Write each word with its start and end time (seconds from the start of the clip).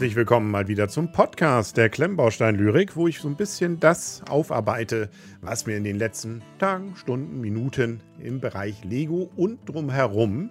Herzlich 0.00 0.16
willkommen 0.16 0.50
mal 0.50 0.66
wieder 0.66 0.88
zum 0.88 1.12
Podcast 1.12 1.76
der 1.76 1.90
Klemmbaustein 1.90 2.54
Lyrik, 2.54 2.96
wo 2.96 3.06
ich 3.06 3.20
so 3.20 3.28
ein 3.28 3.36
bisschen 3.36 3.80
das 3.80 4.22
aufarbeite, 4.30 5.10
was 5.42 5.66
mir 5.66 5.76
in 5.76 5.84
den 5.84 5.98
letzten 5.98 6.40
Tagen, 6.58 6.96
Stunden, 6.96 7.42
Minuten 7.42 8.00
im 8.18 8.40
Bereich 8.40 8.82
Lego 8.82 9.30
und 9.36 9.58
drumherum 9.68 10.48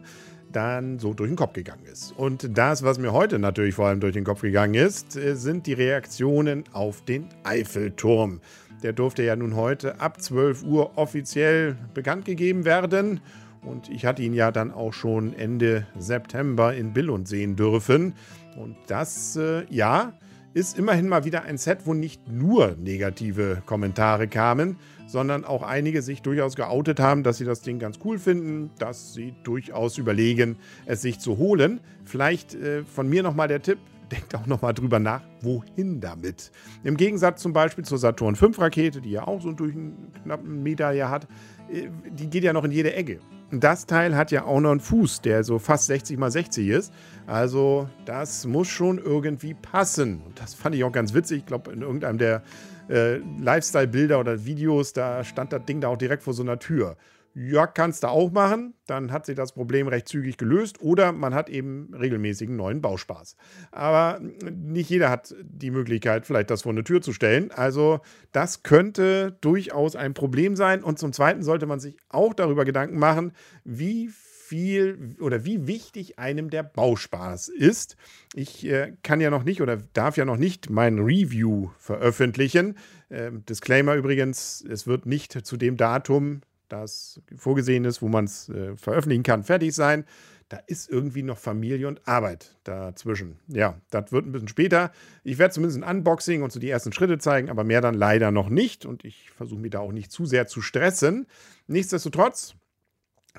dann 0.52 1.00
so 1.00 1.16
durch 1.16 1.32
den 1.32 1.36
Kopf 1.36 1.54
gegangen 1.54 1.88
ist. 1.92 2.12
Und 2.16 2.56
das, 2.56 2.84
was 2.84 3.00
mir 3.00 3.12
heute 3.12 3.40
natürlich 3.40 3.74
vor 3.74 3.88
allem 3.88 4.02
durch 4.02 4.14
den 4.14 4.24
Kopf 4.24 4.42
gegangen 4.42 4.76
ist, 4.76 5.16
äh, 5.16 5.36
sind 5.36 5.66
die 5.66 5.74
Reaktionen 5.74 6.66
auf 6.72 7.04
den 7.04 7.26
Eiffelturm. 7.44 8.42
Der 8.84 8.94
durfte 8.94 9.24
ja 9.24 9.36
nun 9.36 9.56
heute 9.56 10.00
ab 10.00 10.22
12 10.22 10.62
Uhr 10.62 10.96
offiziell 10.96 11.76
bekannt 11.96 12.26
gegeben 12.26 12.66
werden. 12.66 13.20
Und 13.64 13.90
ich 13.90 14.06
hatte 14.06 14.22
ihn 14.22 14.34
ja 14.34 14.52
dann 14.52 14.72
auch 14.72 14.94
schon 14.94 15.34
Ende 15.34 15.88
September 15.98 16.74
in 16.74 16.94
Billund 16.94 17.28
sehen 17.28 17.56
dürfen. 17.56 18.14
Und 18.60 18.76
das, 18.88 19.38
äh, 19.38 19.64
ja, 19.70 20.14
ist 20.54 20.78
immerhin 20.78 21.08
mal 21.08 21.24
wieder 21.24 21.44
ein 21.44 21.58
Set, 21.58 21.80
wo 21.86 21.94
nicht 21.94 22.28
nur 22.30 22.76
negative 22.78 23.62
Kommentare 23.66 24.28
kamen, 24.28 24.78
sondern 25.08 25.46
auch 25.46 25.64
einige 25.64 26.02
sich 26.02 26.22
durchaus 26.22 26.56
geoutet 26.56 27.00
haben, 27.00 27.24
dass 27.24 27.38
sie 27.38 27.46
das 27.46 27.62
Ding 27.62 27.80
ganz 27.80 28.00
cool 28.04 28.20
finden, 28.20 28.72
dass 28.78 29.14
sie 29.14 29.34
durchaus 29.44 29.98
überlegen, 29.98 30.58
es 30.86 31.02
sich 31.02 31.20
zu 31.20 31.38
holen. 31.38 31.80
Vielleicht 32.04 32.54
äh, 32.56 32.84
von 32.84 33.08
mir 33.08 33.24
nochmal 33.24 33.48
der 33.48 33.62
Tipp, 33.62 33.80
denkt 34.12 34.36
auch 34.36 34.46
nochmal 34.46 34.74
drüber 34.74 35.00
nach, 35.00 35.22
wohin 35.42 36.02
damit. 36.02 36.52
Im 36.84 36.98
Gegensatz 36.98 37.42
zum 37.42 37.54
Beispiel 37.54 37.86
zur 37.86 37.98
Saturn 37.98 38.36
5 38.36 38.60
Rakete, 38.60 39.02
die 39.02 39.12
ja 39.12 39.28
auch 39.28 39.42
so 39.42 39.52
durch 39.52 39.74
einen 39.74 40.12
knappen 40.24 40.64
Meter 40.64 40.92
hier 40.92 41.10
hat, 41.10 41.28
äh, 41.72 41.90
die 42.10 42.30
geht 42.30 42.44
ja 42.44 42.54
noch 42.54 42.64
in 42.64 42.72
jede 42.72 42.94
Ecke. 42.94 43.20
Das 43.52 43.88
Teil 43.88 44.16
hat 44.16 44.32
ja 44.32 44.46
auch 44.46 44.60
noch 44.60 44.72
einen 44.72 44.80
Fuß, 44.80 45.22
der 45.22 45.44
so 45.44 45.58
fast 45.58 45.88
60 45.88 46.20
mal 46.20 46.30
60 46.30 46.68
ist. 46.68 46.94
Also 47.26 47.90
das 48.06 48.46
muss 48.46 48.68
schon 48.68 49.00
irgendwie 49.00 49.56
passen. 49.56 50.22
Und 50.24 50.40
das 50.40 50.54
fand 50.54 50.76
ich 50.76 50.84
auch 50.84 50.92
ganz 50.92 51.14
witzig. 51.16 51.40
Ich 51.40 51.46
glaube, 51.48 51.72
in 51.72 51.82
irgendeinem 51.82 52.20
der 52.20 52.44
äh, 52.90 53.18
Lifestyle-Bilder 53.42 54.20
oder 54.20 54.46
Videos, 54.46 54.94
da 54.94 55.24
stand 55.24 55.52
das 55.52 55.66
Ding 55.66 55.82
da 55.82 55.88
auch 55.88 55.98
direkt 55.98 56.22
vor 56.22 56.34
so 56.34 56.44
einer 56.44 56.60
Tür 56.60 56.96
ja, 57.34 57.68
kannst 57.68 58.04
du 58.04 58.08
auch 58.08 58.32
machen. 58.32 58.74
Dann 58.88 59.12
hat 59.12 59.26
sich 59.26 59.36
das 59.36 59.54
Problem 59.54 59.88
recht 59.88 60.08
zügig 60.08 60.38
gelöst 60.38 60.82
oder 60.82 61.12
man 61.12 61.34
hat 61.34 61.50
eben 61.50 61.94
regelmäßigen 61.94 62.56
neuen 62.56 62.82
Bauspaß. 62.82 63.36
Aber 63.72 64.20
nicht 64.22 64.90
jeder 64.90 65.10
hat 65.10 65.36
die 65.42 65.72
Möglichkeit, 65.72 66.26
vielleicht 66.26 66.50
das 66.50 66.64
vor 66.64 66.72
eine 66.72 66.84
Tür 66.84 67.02
zu 67.02 67.14
stellen. 67.14 67.52
Also 67.52 68.00
das 68.32 68.64
könnte 68.64 69.38
durchaus 69.42 69.96
ein 69.96 70.14
Problem 70.14 70.56
sein. 70.56 70.84
Und 70.84 71.00
zum 71.00 71.14
Zweiten 71.14 71.44
sollte 71.44 71.66
man 71.66 71.80
sich 71.80 71.98
auch 72.10 72.34
darüber 72.34 72.66
Gedanken 72.66 72.98
machen, 72.98 73.34
wie 73.64 74.10
viel 74.50 75.16
oder 75.20 75.46
wie 75.46 75.68
wichtig 75.68 76.18
einem 76.18 76.50
der 76.50 76.64
Bauspaß 76.64 77.50
ist. 77.50 77.96
Ich 78.34 78.66
äh, 78.66 78.94
kann 79.04 79.22
ja 79.22 79.30
noch 79.30 79.44
nicht 79.44 79.62
oder 79.62 79.78
darf 79.94 80.18
ja 80.18 80.26
noch 80.26 80.38
nicht 80.38 80.72
mein 80.72 80.98
Review 80.98 81.70
veröffentlichen. 81.78 82.76
Ähm, 83.12 83.46
Disclaimer 83.46 83.94
übrigens, 83.94 84.66
es 84.68 84.88
wird 84.88 85.06
nicht 85.06 85.46
zu 85.46 85.56
dem 85.56 85.78
Datum 85.78 86.42
das 86.70 87.22
vorgesehen 87.36 87.86
ist, 87.86 88.02
wo 88.02 88.08
man 88.08 88.26
es 88.26 88.50
äh, 88.50 88.76
veröffentlichen 88.76 89.24
kann, 89.24 89.44
fertig 89.44 89.74
sein. 89.74 90.06
Da 90.48 90.58
ist 90.66 90.90
irgendwie 90.90 91.22
noch 91.22 91.38
Familie 91.38 91.88
und 91.88 92.08
Arbeit 92.08 92.56
dazwischen. 92.64 93.38
Ja, 93.48 93.80
das 93.92 94.12
wird 94.12 94.26
ein 94.26 94.32
bisschen 94.32 94.48
später. 94.48 94.92
Ich 95.24 95.38
werde 95.38 95.54
zumindest 95.54 95.84
ein 95.84 95.98
Unboxing 95.98 96.42
und 96.42 96.52
so 96.52 96.60
die 96.60 96.70
ersten 96.70 96.92
Schritte 96.92 97.20
zeigen, 97.20 97.50
aber 97.50 97.64
mehr 97.64 97.82
dann 97.82 97.94
leider 97.94 98.32
noch 98.32 98.50
nicht. 98.50 98.86
Und 98.86 99.06
ich 99.06 99.30
versuche 99.30 99.60
mich 99.60 99.72
da 99.72 99.80
auch 99.80 99.92
nicht 99.92 100.12
zu 100.12 100.26
sehr 100.26 100.48
zu 100.48 100.62
stressen. 100.62 101.28
Nichtsdestotrotz 101.68 102.56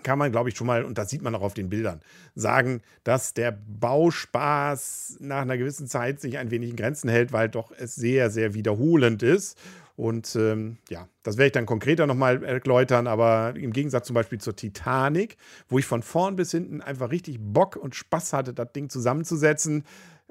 kann 0.02 0.19
man, 0.19 0.30
glaube 0.30 0.48
ich, 0.48 0.56
schon 0.56 0.66
mal, 0.66 0.84
und 0.84 0.98
das 0.98 1.10
sieht 1.10 1.22
man 1.22 1.34
auch 1.34 1.42
auf 1.42 1.55
den 1.55 1.69
Bildern, 1.69 2.00
sagen, 2.34 2.80
dass 3.05 3.34
der 3.34 3.52
Bauspaß 3.52 5.19
nach 5.20 5.42
einer 5.42 5.59
gewissen 5.59 5.87
Zeit 5.87 6.20
sich 6.20 6.38
ein 6.38 6.50
wenig 6.50 6.70
in 6.70 6.76
Grenzen 6.76 7.09
hält, 7.09 7.32
weil 7.32 7.48
doch 7.48 7.72
es 7.76 7.94
sehr, 7.94 8.31
sehr 8.31 8.54
wiederholend 8.54 9.22
ist. 9.22 9.59
Und 9.97 10.34
ähm, 10.37 10.78
ja, 10.88 11.09
das 11.22 11.37
werde 11.37 11.47
ich 11.48 11.53
dann 11.53 11.66
konkreter 11.66 12.06
nochmal 12.06 12.42
erläutern, 12.42 13.06
aber 13.06 13.54
im 13.54 13.72
Gegensatz 13.72 14.06
zum 14.06 14.15
Beispiel 14.15 14.41
zur 14.41 14.56
Titanic, 14.56 15.37
wo 15.69 15.78
ich 15.78 15.84
von 15.84 16.03
vorn 16.03 16.36
bis 16.36 16.53
hinten 16.53 16.81
einfach 16.81 17.10
richtig 17.10 17.36
Bock 17.38 17.76
und 17.76 17.94
Spaß 17.94 18.32
hatte, 18.32 18.54
das 18.54 18.72
Ding 18.72 18.88
zusammenzusetzen, 18.88 19.84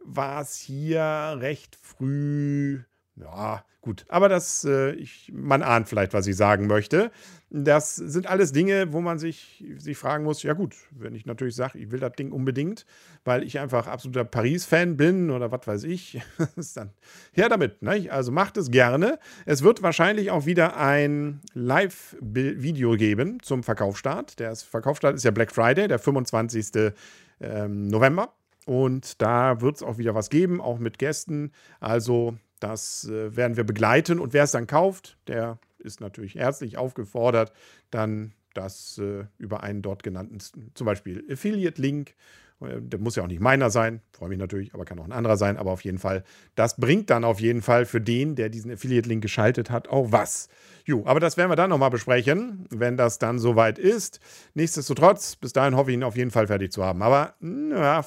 war 0.03 0.41
es 0.41 0.55
hier 0.55 1.37
recht 1.39 1.77
früh 1.81 2.79
ja, 3.19 3.63
gut. 3.81 4.05
Aber 4.07 4.29
das, 4.29 4.63
äh, 4.63 4.91
ich, 4.91 5.31
man 5.33 5.61
ahnt 5.61 5.87
vielleicht, 5.87 6.13
was 6.13 6.27
ich 6.27 6.35
sagen 6.35 6.67
möchte. 6.67 7.11
Das 7.49 7.95
sind 7.95 8.27
alles 8.27 8.51
Dinge, 8.51 8.93
wo 8.93 9.01
man 9.01 9.17
sich, 9.17 9.63
sich 9.77 9.97
fragen 9.97 10.23
muss, 10.23 10.43
ja 10.43 10.53
gut, 10.53 10.75
wenn 10.91 11.15
ich 11.15 11.25
natürlich 11.25 11.55
sage, 11.55 11.79
ich 11.79 11.91
will 11.91 11.99
das 11.99 12.13
Ding 12.13 12.31
unbedingt, 12.31 12.85
weil 13.25 13.43
ich 13.43 13.59
einfach 13.59 13.87
absoluter 13.87 14.23
Paris-Fan 14.23 14.97
bin 14.97 15.31
oder 15.31 15.51
was 15.51 15.65
weiß 15.65 15.83
ich, 15.85 16.21
ist 16.55 16.77
dann 16.77 16.91
her 17.33 17.49
damit. 17.49 17.81
Ne? 17.81 18.07
Also 18.11 18.31
macht 18.31 18.57
es 18.57 18.69
gerne. 18.69 19.17
Es 19.45 19.63
wird 19.63 19.81
wahrscheinlich 19.81 20.29
auch 20.29 20.45
wieder 20.45 20.77
ein 20.77 21.41
Live-Video 21.53 22.91
geben 22.97 23.39
zum 23.41 23.63
Verkaufsstart. 23.63 24.39
Der 24.39 24.55
Verkaufsstart 24.55 25.15
ist 25.15 25.23
ja 25.23 25.31
Black 25.31 25.51
Friday, 25.51 25.87
der 25.87 25.99
25. 25.99 26.93
Ähm, 27.41 27.87
November. 27.87 28.33
Und 28.65 29.19
da 29.21 29.61
wird 29.61 29.77
es 29.77 29.83
auch 29.83 29.97
wieder 29.97 30.13
was 30.13 30.29
geben, 30.29 30.61
auch 30.61 30.77
mit 30.77 30.99
Gästen. 30.99 31.51
Also 31.79 32.35
das 32.59 33.05
äh, 33.05 33.35
werden 33.35 33.57
wir 33.57 33.63
begleiten. 33.63 34.19
Und 34.19 34.33
wer 34.33 34.43
es 34.43 34.51
dann 34.51 34.67
kauft, 34.67 35.17
der 35.27 35.59
ist 35.79 36.01
natürlich 36.01 36.35
herzlich 36.35 36.77
aufgefordert, 36.77 37.53
dann 37.91 38.33
das 38.53 38.97
äh, 38.97 39.25
über 39.37 39.63
einen 39.63 39.81
dort 39.81 40.03
genannten, 40.03 40.39
zum 40.73 40.85
Beispiel 40.85 41.25
Affiliate-Link 41.29 42.15
der 42.61 42.99
muss 42.99 43.15
ja 43.15 43.23
auch 43.23 43.27
nicht 43.27 43.39
meiner 43.39 43.69
sein, 43.69 44.01
freue 44.11 44.29
mich 44.29 44.37
natürlich, 44.37 44.73
aber 44.73 44.83
kann 44.83 44.99
auch 44.99 45.05
ein 45.05 45.13
anderer 45.13 45.37
sein. 45.37 45.57
Aber 45.57 45.71
auf 45.71 45.83
jeden 45.83 45.97
Fall, 45.97 46.23
das 46.55 46.75
bringt 46.75 47.09
dann 47.09 47.23
auf 47.23 47.39
jeden 47.39 47.61
Fall 47.61 47.85
für 47.85 48.01
den, 48.01 48.35
der 48.35 48.49
diesen 48.49 48.71
Affiliate-Link 48.71 49.21
geschaltet 49.21 49.69
hat, 49.69 49.87
auch 49.87 50.11
was. 50.11 50.49
Jo, 50.85 51.03
aber 51.05 51.19
das 51.19 51.37
werden 51.37 51.49
wir 51.49 51.55
dann 51.55 51.69
nochmal 51.69 51.89
besprechen, 51.89 52.65
wenn 52.69 52.97
das 52.97 53.19
dann 53.19 53.39
soweit 53.39 53.79
ist. 53.79 54.19
Nichtsdestotrotz, 54.55 55.35
bis 55.35 55.53
dahin 55.53 55.75
hoffe 55.75 55.91
ich 55.91 55.97
ihn 55.97 56.03
auf 56.03 56.17
jeden 56.17 56.31
Fall 56.31 56.47
fertig 56.47 56.71
zu 56.71 56.83
haben. 56.83 57.01
Aber 57.01 57.35
ja, 57.39 58.03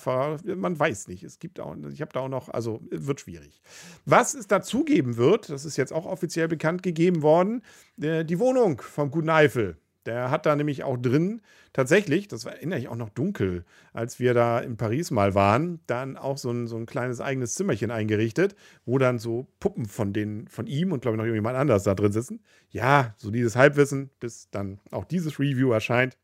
man 0.56 0.78
weiß 0.78 1.08
nicht. 1.08 1.22
Es 1.22 1.38
gibt 1.38 1.60
auch, 1.60 1.74
ich 1.92 2.00
habe 2.00 2.12
da 2.12 2.20
auch 2.20 2.28
noch, 2.28 2.48
also 2.48 2.80
wird 2.90 3.20
schwierig. 3.20 3.62
Was 4.04 4.34
es 4.34 4.48
dazu 4.48 4.84
geben 4.84 5.16
wird, 5.16 5.48
das 5.48 5.64
ist 5.64 5.76
jetzt 5.76 5.92
auch 5.92 6.06
offiziell 6.06 6.48
bekannt 6.48 6.82
gegeben 6.82 7.22
worden, 7.22 7.62
äh, 8.00 8.24
die 8.24 8.38
Wohnung 8.38 8.80
vom 8.80 9.10
Guten 9.10 9.30
Eifel. 9.30 9.76
Der 10.06 10.30
hat 10.30 10.46
da 10.46 10.56
nämlich 10.56 10.82
auch 10.82 10.96
drin 10.96 11.42
tatsächlich, 11.72 12.28
das 12.28 12.44
erinnere 12.44 12.78
ich 12.78 12.88
auch 12.88 12.96
noch 12.96 13.10
dunkel, 13.10 13.64
als 13.92 14.18
wir 14.18 14.34
da 14.34 14.58
in 14.58 14.76
Paris 14.76 15.10
mal 15.10 15.34
waren, 15.34 15.80
dann 15.86 16.16
auch 16.16 16.38
so 16.38 16.50
ein, 16.50 16.66
so 16.66 16.76
ein 16.76 16.86
kleines 16.86 17.20
eigenes 17.20 17.54
Zimmerchen 17.54 17.90
eingerichtet, 17.90 18.56
wo 18.84 18.98
dann 18.98 19.18
so 19.18 19.46
Puppen 19.60 19.86
von, 19.86 20.12
den, 20.12 20.48
von 20.48 20.66
ihm 20.66 20.92
und 20.92 21.02
glaube 21.02 21.16
ich 21.16 21.22
noch 21.22 21.32
jemand 21.32 21.56
anders 21.56 21.84
da 21.84 21.94
drin 21.94 22.12
sitzen. 22.12 22.40
Ja, 22.70 23.14
so 23.16 23.30
dieses 23.30 23.54
Halbwissen, 23.54 24.10
bis 24.18 24.48
dann 24.50 24.80
auch 24.90 25.04
dieses 25.04 25.38
Review 25.38 25.70
erscheint 25.70 26.16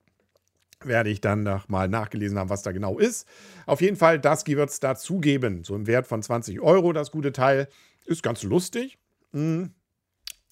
werde 0.84 1.10
ich 1.10 1.20
dann 1.20 1.42
noch 1.42 1.68
mal 1.68 1.88
nachgelesen 1.88 2.38
haben, 2.38 2.50
was 2.50 2.62
da 2.62 2.72
genau 2.72 2.98
ist. 2.98 3.26
Auf 3.66 3.80
jeden 3.80 3.96
Fall, 3.96 4.18
das 4.18 4.46
wird 4.46 4.70
es 4.70 4.80
dazu 4.80 5.18
geben. 5.18 5.64
So 5.64 5.74
im 5.74 5.86
Wert 5.86 6.06
von 6.06 6.22
20 6.22 6.60
Euro, 6.60 6.92
das 6.92 7.10
gute 7.10 7.32
Teil. 7.32 7.68
Ist 8.04 8.22
ganz 8.22 8.42
lustig. 8.42 8.98
Hm. 9.32 9.74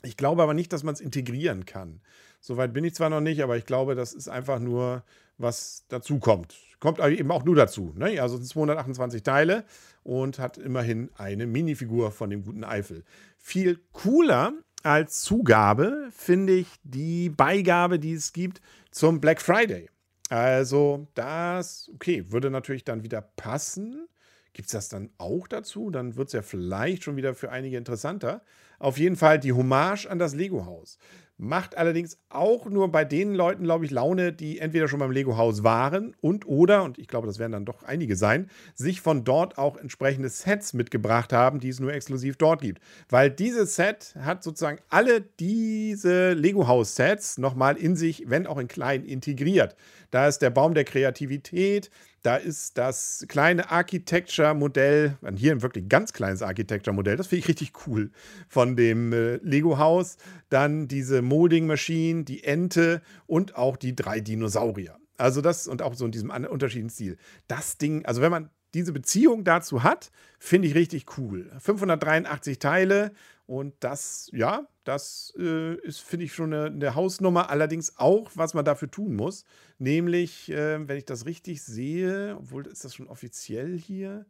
Ich 0.03 0.17
glaube 0.17 0.43
aber 0.43 0.55
nicht, 0.55 0.73
dass 0.73 0.83
man 0.83 0.95
es 0.95 1.01
integrieren 1.01 1.65
kann. 1.65 2.01
Soweit 2.47 2.73
bin 2.73 2.85
ich 2.85 2.95
zwar 2.95 3.11
noch 3.11 3.21
nicht, 3.21 3.43
aber 3.43 3.57
ich 3.57 3.67
glaube, 3.67 3.97
das 3.97 4.13
ist 4.13 4.29
einfach 4.29 4.61
nur, 4.61 5.03
was 5.37 5.85
dazu 5.89 6.21
kommt. 6.21 6.55
Kommt 6.79 7.01
eben 7.01 7.33
auch 7.33 7.45
nur 7.45 7.57
dazu. 7.57 7.93
Ne? 7.97 8.21
Also 8.21 8.37
es 8.37 8.43
sind 8.43 8.51
228 8.51 9.25
Teile 9.25 9.65
und 10.05 10.39
hat 10.39 10.57
immerhin 10.57 11.11
eine 11.17 11.49
Minifigur 11.49 12.13
von 12.13 12.31
dem 12.31 12.45
guten 12.45 12.63
Eifel. 12.63 13.03
Viel 13.37 13.81
cooler 13.91 14.53
als 14.85 15.23
Zugabe 15.23 16.09
finde 16.13 16.53
ich 16.53 16.69
die 16.85 17.31
Beigabe, 17.31 17.99
die 17.99 18.13
es 18.13 18.33
gibt 18.33 18.61
zum 18.93 19.21
Black 19.21 19.43
Friday. 19.43 19.91
Also 20.29 21.09
das, 21.15 21.91
okay, 21.95 22.31
würde 22.31 22.53
natürlich 22.53 22.85
dann 22.85 23.03
wieder 23.03 23.23
passen. 23.23 24.07
Gibt 24.53 24.67
es 24.67 24.73
das 24.73 24.89
dann 24.89 25.11
auch 25.19 25.49
dazu? 25.49 25.91
Dann 25.91 26.15
wird 26.15 26.29
es 26.29 26.33
ja 26.33 26.43
vielleicht 26.43 27.03
schon 27.03 27.17
wieder 27.17 27.35
für 27.35 27.51
einige 27.51 27.77
interessanter. 27.77 28.43
Auf 28.79 28.99
jeden 28.99 29.17
Fall 29.17 29.41
die 29.41 29.53
Hommage 29.53 30.07
an 30.07 30.21
das 30.21 30.35
Lego-Haus. 30.35 30.99
Macht 31.39 31.77
allerdings 31.77 32.19
auch 32.31 32.65
nur 32.65 32.91
bei 32.91 33.05
den 33.05 33.35
Leuten, 33.35 33.65
glaube 33.65 33.85
ich, 33.85 33.91
Laune, 33.91 34.33
die 34.33 34.59
entweder 34.59 34.89
schon 34.89 35.01
beim 35.01 35.11
Lego-Haus 35.11 35.63
waren 35.63 36.17
und 36.23 36.47
oder, 36.47 36.83
und 36.83 36.99
ich 36.99 37.09
glaube, 37.09 37.27
das 37.27 37.39
werden 37.39 37.53
dann 37.53 37.67
doch 37.67 37.83
einige 37.83 38.17
sein, 38.17 38.49
sich 38.75 39.03
von 39.03 39.23
dort 39.23 39.59
auch 39.59 39.77
entsprechende 39.77 40.31
Sets 40.31 40.73
mitgebracht 40.73 41.35
haben, 41.35 41.61
die 41.61 41.69
es 41.69 41.79
nur 41.79 41.93
exklusiv 41.93 42.39
dort 42.39 42.63
gibt. 42.63 42.81
Weil 43.11 43.31
dieses 43.31 43.75
Set 43.75 44.15
hat 44.19 44.43
sozusagen 44.43 44.79
alle 44.89 45.21
diese 45.21 46.33
Lego-Haus-Sets 46.33 47.37
nochmal 47.37 47.77
in 47.77 47.97
sich, 47.97 48.25
wenn 48.29 48.47
auch 48.47 48.59
in 48.59 48.69
klein, 48.69 49.05
integriert. 49.05 49.77
Da 50.11 50.29
ist 50.29 50.39
der 50.39 50.51
Baum 50.51 50.73
der 50.73 50.85
Kreativität, 50.85 51.91
da 52.27 52.35
ist 52.35 52.77
das 52.77 53.25
kleine 53.29 53.71
Architecture-Modell, 53.71 55.17
hier 55.37 55.53
ein 55.53 55.63
wirklich 55.63 55.89
ganz 55.89 56.13
kleines 56.13 56.43
Architecture-Modell, 56.43 57.17
das 57.17 57.29
finde 57.29 57.39
ich 57.39 57.49
richtig 57.49 57.87
cool, 57.87 58.11
von 58.49 58.75
dem 58.75 59.13
äh, 59.13 59.37
Lego-Haus. 59.37 60.17
Dann 60.49 60.89
diese 60.89 61.23
Molding-Maschine, 61.23 62.25
die 62.25 62.43
Ente 62.43 63.01
und 63.27 63.55
auch 63.55 63.77
die 63.77 63.95
drei 63.95 64.19
Dinosaurier. 64.19 64.99
Also 65.17 65.41
das 65.41 65.69
und 65.69 65.83
auch 65.83 65.95
so 65.95 66.05
in 66.05 66.11
diesem 66.11 66.31
unterschiedlichen 66.31 66.91
Stil. 66.91 67.17
Das 67.47 67.79
Ding, 67.79 68.05
also 68.05 68.21
wenn 68.23 68.33
man 68.33 68.51
diese 68.77 68.93
Beziehung 68.93 69.43
dazu 69.43 69.83
hat, 69.83 70.11
finde 70.39 70.69
ich 70.69 70.75
richtig 70.75 71.19
cool. 71.19 71.51
583 71.59 72.59
Teile 72.59 73.13
und 73.47 73.75
das, 73.81 74.29
ja, 74.33 74.67
das 74.85 75.33
äh, 75.39 75.75
ist, 75.77 76.01
finde 76.01 76.27
ich, 76.27 76.35
schon 76.35 76.53
eine, 76.53 76.67
eine, 76.67 76.95
Hausnummer. 76.95 77.49
Allerdings 77.49 77.97
auch, 77.97 78.31
was 78.35 78.55
man 78.55 78.65
dafür 78.65 78.91
tun 78.91 79.15
muss. 79.15 79.45
Nämlich, 79.79 80.51
äh, 80.51 80.87
wenn 80.87 80.99
ich 80.99 81.05
das 81.05 81.27
richtig 81.27 81.63
sehe, 81.63 82.37
obwohl 82.39 82.67
ist 82.67 82.85
das 82.85 82.95
schon 82.95 83.09
offiziell 83.09 83.79
hier. 83.79 84.27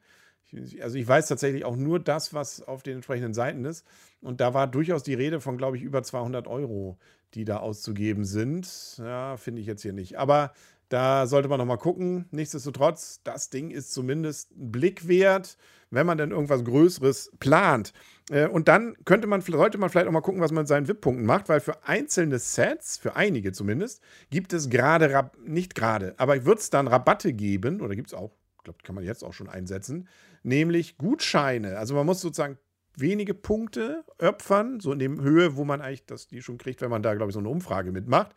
Also 0.80 0.96
ich 0.96 1.08
weiß 1.08 1.26
tatsächlich 1.26 1.64
auch 1.64 1.76
nur 1.76 1.98
das, 1.98 2.32
was 2.32 2.62
auf 2.62 2.82
den 2.82 2.96
entsprechenden 2.96 3.34
Seiten 3.34 3.64
ist. 3.64 3.84
Und 4.20 4.40
da 4.40 4.54
war 4.54 4.66
durchaus 4.66 5.02
die 5.02 5.14
Rede 5.14 5.40
von, 5.40 5.56
glaube 5.56 5.76
ich, 5.76 5.82
über 5.82 6.02
200 6.02 6.46
Euro, 6.46 6.98
die 7.34 7.44
da 7.44 7.56
auszugeben 7.56 8.24
sind. 8.24 8.96
Ja, 8.98 9.36
finde 9.38 9.60
ich 9.60 9.66
jetzt 9.66 9.82
hier 9.82 9.92
nicht. 9.92 10.18
Aber 10.18 10.52
da 10.88 11.26
sollte 11.26 11.48
man 11.48 11.58
noch 11.58 11.66
mal 11.66 11.76
gucken. 11.76 12.26
Nichtsdestotrotz, 12.30 13.20
das 13.24 13.50
Ding 13.50 13.70
ist 13.70 13.92
zumindest 13.92 14.52
ein 14.52 14.70
Blick 14.70 15.08
wert, 15.08 15.56
wenn 15.90 16.06
man 16.06 16.18
denn 16.18 16.30
irgendwas 16.30 16.64
Größeres 16.64 17.32
plant. 17.40 17.92
Äh, 18.30 18.48
und 18.48 18.68
dann 18.68 18.96
könnte 19.04 19.26
man, 19.26 19.40
sollte 19.40 19.78
man 19.78 19.90
vielleicht 19.90 20.08
auch 20.08 20.12
mal 20.12 20.20
gucken, 20.20 20.40
was 20.40 20.52
man 20.52 20.62
mit 20.62 20.68
seinen 20.68 20.88
VIP-Punkten 20.88 21.26
macht, 21.26 21.48
weil 21.48 21.60
für 21.60 21.84
einzelne 21.84 22.38
Sets, 22.38 22.96
für 22.96 23.16
einige 23.16 23.52
zumindest, 23.52 24.02
gibt 24.30 24.52
es 24.52 24.68
gerade, 24.68 25.30
nicht 25.44 25.74
gerade, 25.74 26.14
aber 26.18 26.44
wird 26.44 26.58
es 26.58 26.70
dann 26.70 26.88
Rabatte 26.88 27.32
geben, 27.32 27.80
oder 27.80 27.94
gibt 27.94 28.08
es 28.08 28.14
auch, 28.14 28.32
ich 28.58 28.64
glaube, 28.64 28.78
kann 28.82 28.94
man 28.94 29.04
jetzt 29.04 29.22
auch 29.22 29.32
schon 29.32 29.48
einsetzen, 29.48 30.08
nämlich 30.42 30.98
Gutscheine. 30.98 31.78
Also 31.78 31.94
man 31.94 32.06
muss 32.06 32.20
sozusagen 32.20 32.58
wenige 32.96 33.34
Punkte 33.34 34.04
opfern, 34.18 34.80
so 34.80 34.92
in 34.92 34.98
dem 34.98 35.20
Höhe, 35.20 35.56
wo 35.56 35.64
man 35.64 35.80
eigentlich 35.80 36.06
das, 36.06 36.26
die 36.26 36.42
schon 36.42 36.58
kriegt, 36.58 36.80
wenn 36.80 36.90
man 36.90 37.02
da, 37.02 37.14
glaube 37.14 37.30
ich, 37.30 37.34
so 37.34 37.40
eine 37.40 37.48
Umfrage 37.48 37.92
mitmacht. 37.92 38.34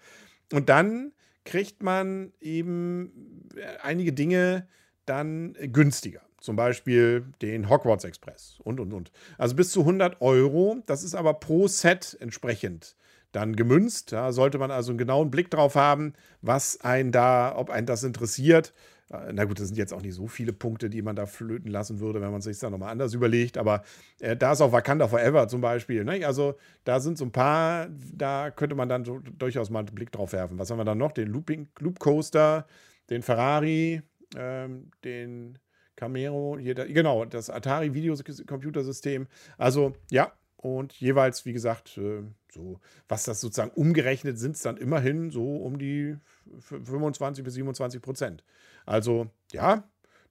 Und 0.51 0.69
dann 0.69 1.13
kriegt 1.49 1.81
man 1.81 2.31
eben 2.39 3.49
äh, 3.55 3.63
einige 3.81 4.13
Dinge 4.13 4.67
dann 5.05 5.53
günstiger. 5.53 6.21
Zum 6.39 6.55
Beispiel 6.55 7.25
den 7.41 7.69
Hogwarts 7.69 8.03
Express 8.03 8.59
und, 8.63 8.79
und, 8.79 8.93
und. 8.93 9.11
Also 9.39 9.55
bis 9.55 9.71
zu 9.71 9.81
100 9.81 10.21
Euro. 10.21 10.77
Das 10.85 11.03
ist 11.03 11.15
aber 11.15 11.33
pro 11.33 11.67
Set 11.67 12.15
entsprechend 12.21 12.95
dann 13.31 13.55
gemünzt. 13.55 14.11
Da 14.11 14.31
sollte 14.31 14.59
man 14.59 14.69
also 14.69 14.91
einen 14.91 14.99
genauen 14.99 15.31
Blick 15.31 15.49
drauf 15.49 15.73
haben, 15.73 16.13
was 16.43 16.81
einen 16.81 17.11
da, 17.11 17.55
ob 17.55 17.71
einen 17.71 17.87
das 17.87 18.03
interessiert. 18.03 18.71
Äh, 19.11 19.33
na 19.33 19.45
gut, 19.45 19.59
das 19.59 19.67
sind 19.67 19.77
jetzt 19.77 19.93
auch 19.93 20.01
nicht 20.01 20.15
so 20.15 20.27
viele 20.27 20.53
Punkte, 20.53 20.89
die 20.89 21.01
man 21.01 21.15
da 21.15 21.25
flöten 21.25 21.69
lassen 21.71 21.99
würde, 21.99 22.21
wenn 22.21 22.31
man 22.31 22.41
sich 22.41 22.59
da 22.59 22.69
nochmal 22.69 22.91
anders 22.91 23.13
überlegt. 23.13 23.57
Aber 23.57 23.83
äh, 24.19 24.35
da 24.35 24.53
ist 24.53 24.61
auch 24.61 24.71
Wakanda 24.71 25.07
Forever 25.07 25.47
zum 25.47 25.61
Beispiel. 25.61 26.03
Ne? 26.03 26.25
Also 26.25 26.55
da 26.83 26.99
sind 26.99 27.17
so 27.17 27.25
ein 27.25 27.31
paar, 27.31 27.87
da 28.13 28.51
könnte 28.51 28.75
man 28.75 28.89
dann 28.89 29.05
so, 29.05 29.19
durchaus 29.19 29.69
mal 29.69 29.79
einen 29.79 29.95
Blick 29.95 30.11
drauf 30.11 30.33
werfen. 30.33 30.59
Was 30.59 30.71
haben 30.71 30.77
wir 30.77 30.85
dann 30.85 30.97
noch? 30.97 31.11
Den 31.11 31.27
Looping, 31.29 31.67
Loop 31.79 31.99
Coaster, 31.99 32.65
den 33.09 33.21
Ferrari, 33.21 34.01
ähm, 34.35 34.91
den 35.03 35.57
Camero, 35.95 36.57
jeder, 36.57 36.85
genau, 36.87 37.25
das 37.25 37.49
Atari 37.49 37.93
Videocomputersystem. 37.93 39.27
Also 39.57 39.93
ja, 40.11 40.31
und 40.55 40.93
jeweils, 40.93 41.45
wie 41.45 41.53
gesagt, 41.53 41.97
äh, 41.97 42.23
so, 42.51 42.79
was 43.07 43.23
das 43.23 43.41
sozusagen 43.41 43.71
umgerechnet 43.71 44.37
sind 44.37 44.55
es 44.55 44.61
dann 44.61 44.77
immerhin 44.77 45.31
so 45.31 45.57
um 45.57 45.77
die 45.77 46.17
25 46.59 47.43
bis 47.43 47.53
27 47.53 48.01
Prozent. 48.01 48.43
Also 48.89 49.29
ja, 49.51 49.83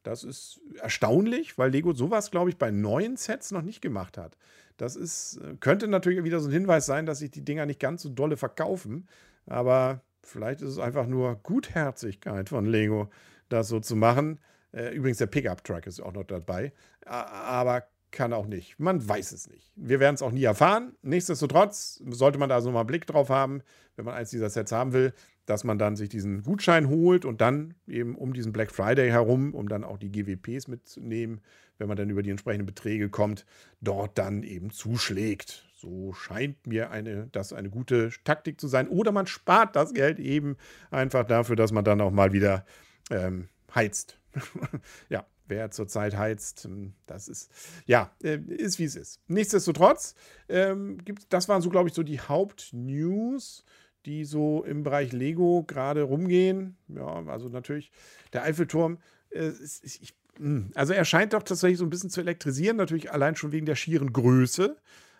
das 0.02 0.24
ist 0.24 0.60
erstaunlich, 0.80 1.58
weil 1.58 1.70
Lego 1.70 1.92
sowas, 1.92 2.32
glaube 2.32 2.50
ich, 2.50 2.58
bei 2.58 2.72
neuen 2.72 3.16
Sets 3.16 3.52
noch 3.52 3.62
nicht 3.62 3.80
gemacht 3.80 4.18
hat. 4.18 4.36
Das 4.76 4.96
ist, 4.96 5.36
äh, 5.36 5.54
könnte 5.60 5.86
natürlich 5.86 6.24
wieder 6.24 6.40
so 6.40 6.48
ein 6.48 6.52
Hinweis 6.52 6.84
sein, 6.84 7.06
dass 7.06 7.20
sich 7.20 7.30
die 7.30 7.44
Dinger 7.44 7.66
nicht 7.66 7.78
ganz 7.78 8.02
so 8.02 8.08
dolle 8.08 8.36
verkaufen. 8.36 9.08
Aber 9.46 10.00
vielleicht 10.24 10.60
ist 10.60 10.70
es 10.70 10.78
einfach 10.80 11.06
nur 11.06 11.36
Gutherzigkeit 11.36 12.48
von 12.48 12.66
Lego, 12.66 13.08
das 13.48 13.68
so 13.68 13.78
zu 13.78 13.94
machen. 13.94 14.40
Äh, 14.72 14.92
übrigens, 14.92 15.18
der 15.18 15.26
Pickup-Truck 15.26 15.86
ist 15.86 16.00
auch 16.00 16.12
noch 16.12 16.24
dabei. 16.24 16.72
Aber 17.06 17.86
kann 18.10 18.32
auch 18.32 18.46
nicht. 18.46 18.78
Man 18.78 19.06
weiß 19.06 19.32
es 19.32 19.48
nicht. 19.48 19.72
Wir 19.76 20.00
werden 20.00 20.14
es 20.14 20.22
auch 20.22 20.32
nie 20.32 20.44
erfahren. 20.44 20.94
Nichtsdestotrotz 21.02 22.02
sollte 22.10 22.38
man 22.38 22.48
da 22.48 22.60
so 22.60 22.70
mal 22.70 22.80
einen 22.80 22.86
Blick 22.86 23.06
drauf 23.06 23.28
haben, 23.28 23.62
wenn 23.96 24.04
man 24.04 24.14
eins 24.14 24.30
dieser 24.30 24.50
Sets 24.50 24.72
haben 24.72 24.92
will, 24.92 25.12
dass 25.46 25.64
man 25.64 25.78
dann 25.78 25.96
sich 25.96 26.08
diesen 26.08 26.42
Gutschein 26.42 26.88
holt 26.88 27.24
und 27.24 27.40
dann 27.40 27.74
eben 27.86 28.14
um 28.16 28.32
diesen 28.32 28.52
Black 28.52 28.70
Friday 28.70 29.10
herum, 29.10 29.54
um 29.54 29.68
dann 29.68 29.84
auch 29.84 29.98
die 29.98 30.10
GWPs 30.10 30.68
mitzunehmen, 30.68 31.40
wenn 31.78 31.88
man 31.88 31.96
dann 31.96 32.10
über 32.10 32.22
die 32.22 32.30
entsprechenden 32.30 32.66
Beträge 32.66 33.08
kommt, 33.08 33.46
dort 33.80 34.18
dann 34.18 34.42
eben 34.42 34.70
zuschlägt. 34.70 35.66
So 35.74 36.12
scheint 36.12 36.66
mir 36.66 36.90
eine, 36.90 37.28
das 37.32 37.52
eine 37.52 37.70
gute 37.70 38.10
Taktik 38.24 38.60
zu 38.60 38.68
sein. 38.68 38.88
Oder 38.88 39.12
man 39.12 39.26
spart 39.26 39.76
das 39.76 39.94
Geld 39.94 40.18
eben 40.18 40.56
einfach 40.90 41.24
dafür, 41.24 41.56
dass 41.56 41.72
man 41.72 41.84
dann 41.84 42.00
auch 42.00 42.10
mal 42.10 42.32
wieder 42.32 42.66
ähm, 43.10 43.48
heizt. 43.74 44.18
ja, 45.08 45.24
wer 45.48 45.70
zurzeit 45.70 46.16
heizt, 46.16 46.64
ähm, 46.64 46.94
das 47.06 47.28
ist, 47.28 47.50
ja, 47.86 48.12
äh, 48.22 48.38
ist 48.48 48.78
wie 48.78 48.84
es 48.84 48.96
ist. 48.96 49.20
Nichtsdestotrotz, 49.26 50.14
ähm, 50.48 50.98
gibt, 51.04 51.32
das 51.32 51.48
waren 51.48 51.62
so, 51.62 51.70
glaube 51.70 51.88
ich, 51.88 51.94
so 51.94 52.02
die 52.02 52.20
Hauptnews, 52.20 53.64
die 54.06 54.24
so 54.24 54.64
im 54.64 54.82
Bereich 54.82 55.12
Lego 55.12 55.64
gerade 55.64 56.02
rumgehen. 56.02 56.76
Ja, 56.88 57.24
also 57.26 57.48
natürlich 57.48 57.90
der 58.32 58.42
Eiffelturm, 58.42 58.98
äh, 59.30 59.48
ist, 59.48 59.84
ich, 59.84 60.14
hm, 60.36 60.70
also 60.74 60.92
er 60.92 61.04
scheint 61.04 61.32
doch 61.32 61.42
tatsächlich 61.42 61.78
so 61.78 61.84
ein 61.84 61.90
bisschen 61.90 62.10
zu 62.10 62.20
elektrisieren, 62.20 62.76
natürlich 62.76 63.12
allein 63.12 63.36
schon 63.36 63.52
wegen 63.52 63.66
der 63.66 63.76
schieren 63.76 64.12
Größe, 64.12 64.76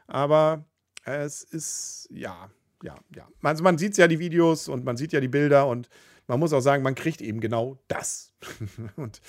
aber 0.07 0.65
es 1.05 1.43
ist, 1.43 2.09
ja, 2.11 2.51
ja, 2.83 2.97
ja. 3.15 3.29
Also 3.43 3.65
man 3.65 3.79
sieht 3.79 3.97
ja 3.97 4.09
die 4.09 4.19
Videos 4.19 4.69
und 4.69 4.85
man 4.85 4.97
sieht 4.97 5.13
ja 5.13 5.21
die 5.21 5.29
Bilder 5.29 5.67
und 5.67 5.89
man 6.29 6.39
muss 6.39 6.53
auch 6.53 6.61
sagen, 6.61 6.83
man 6.83 6.95
kriegt 6.95 7.21
eben 7.21 7.41
genau 7.41 7.79
das. 7.89 8.33
und 8.97 9.21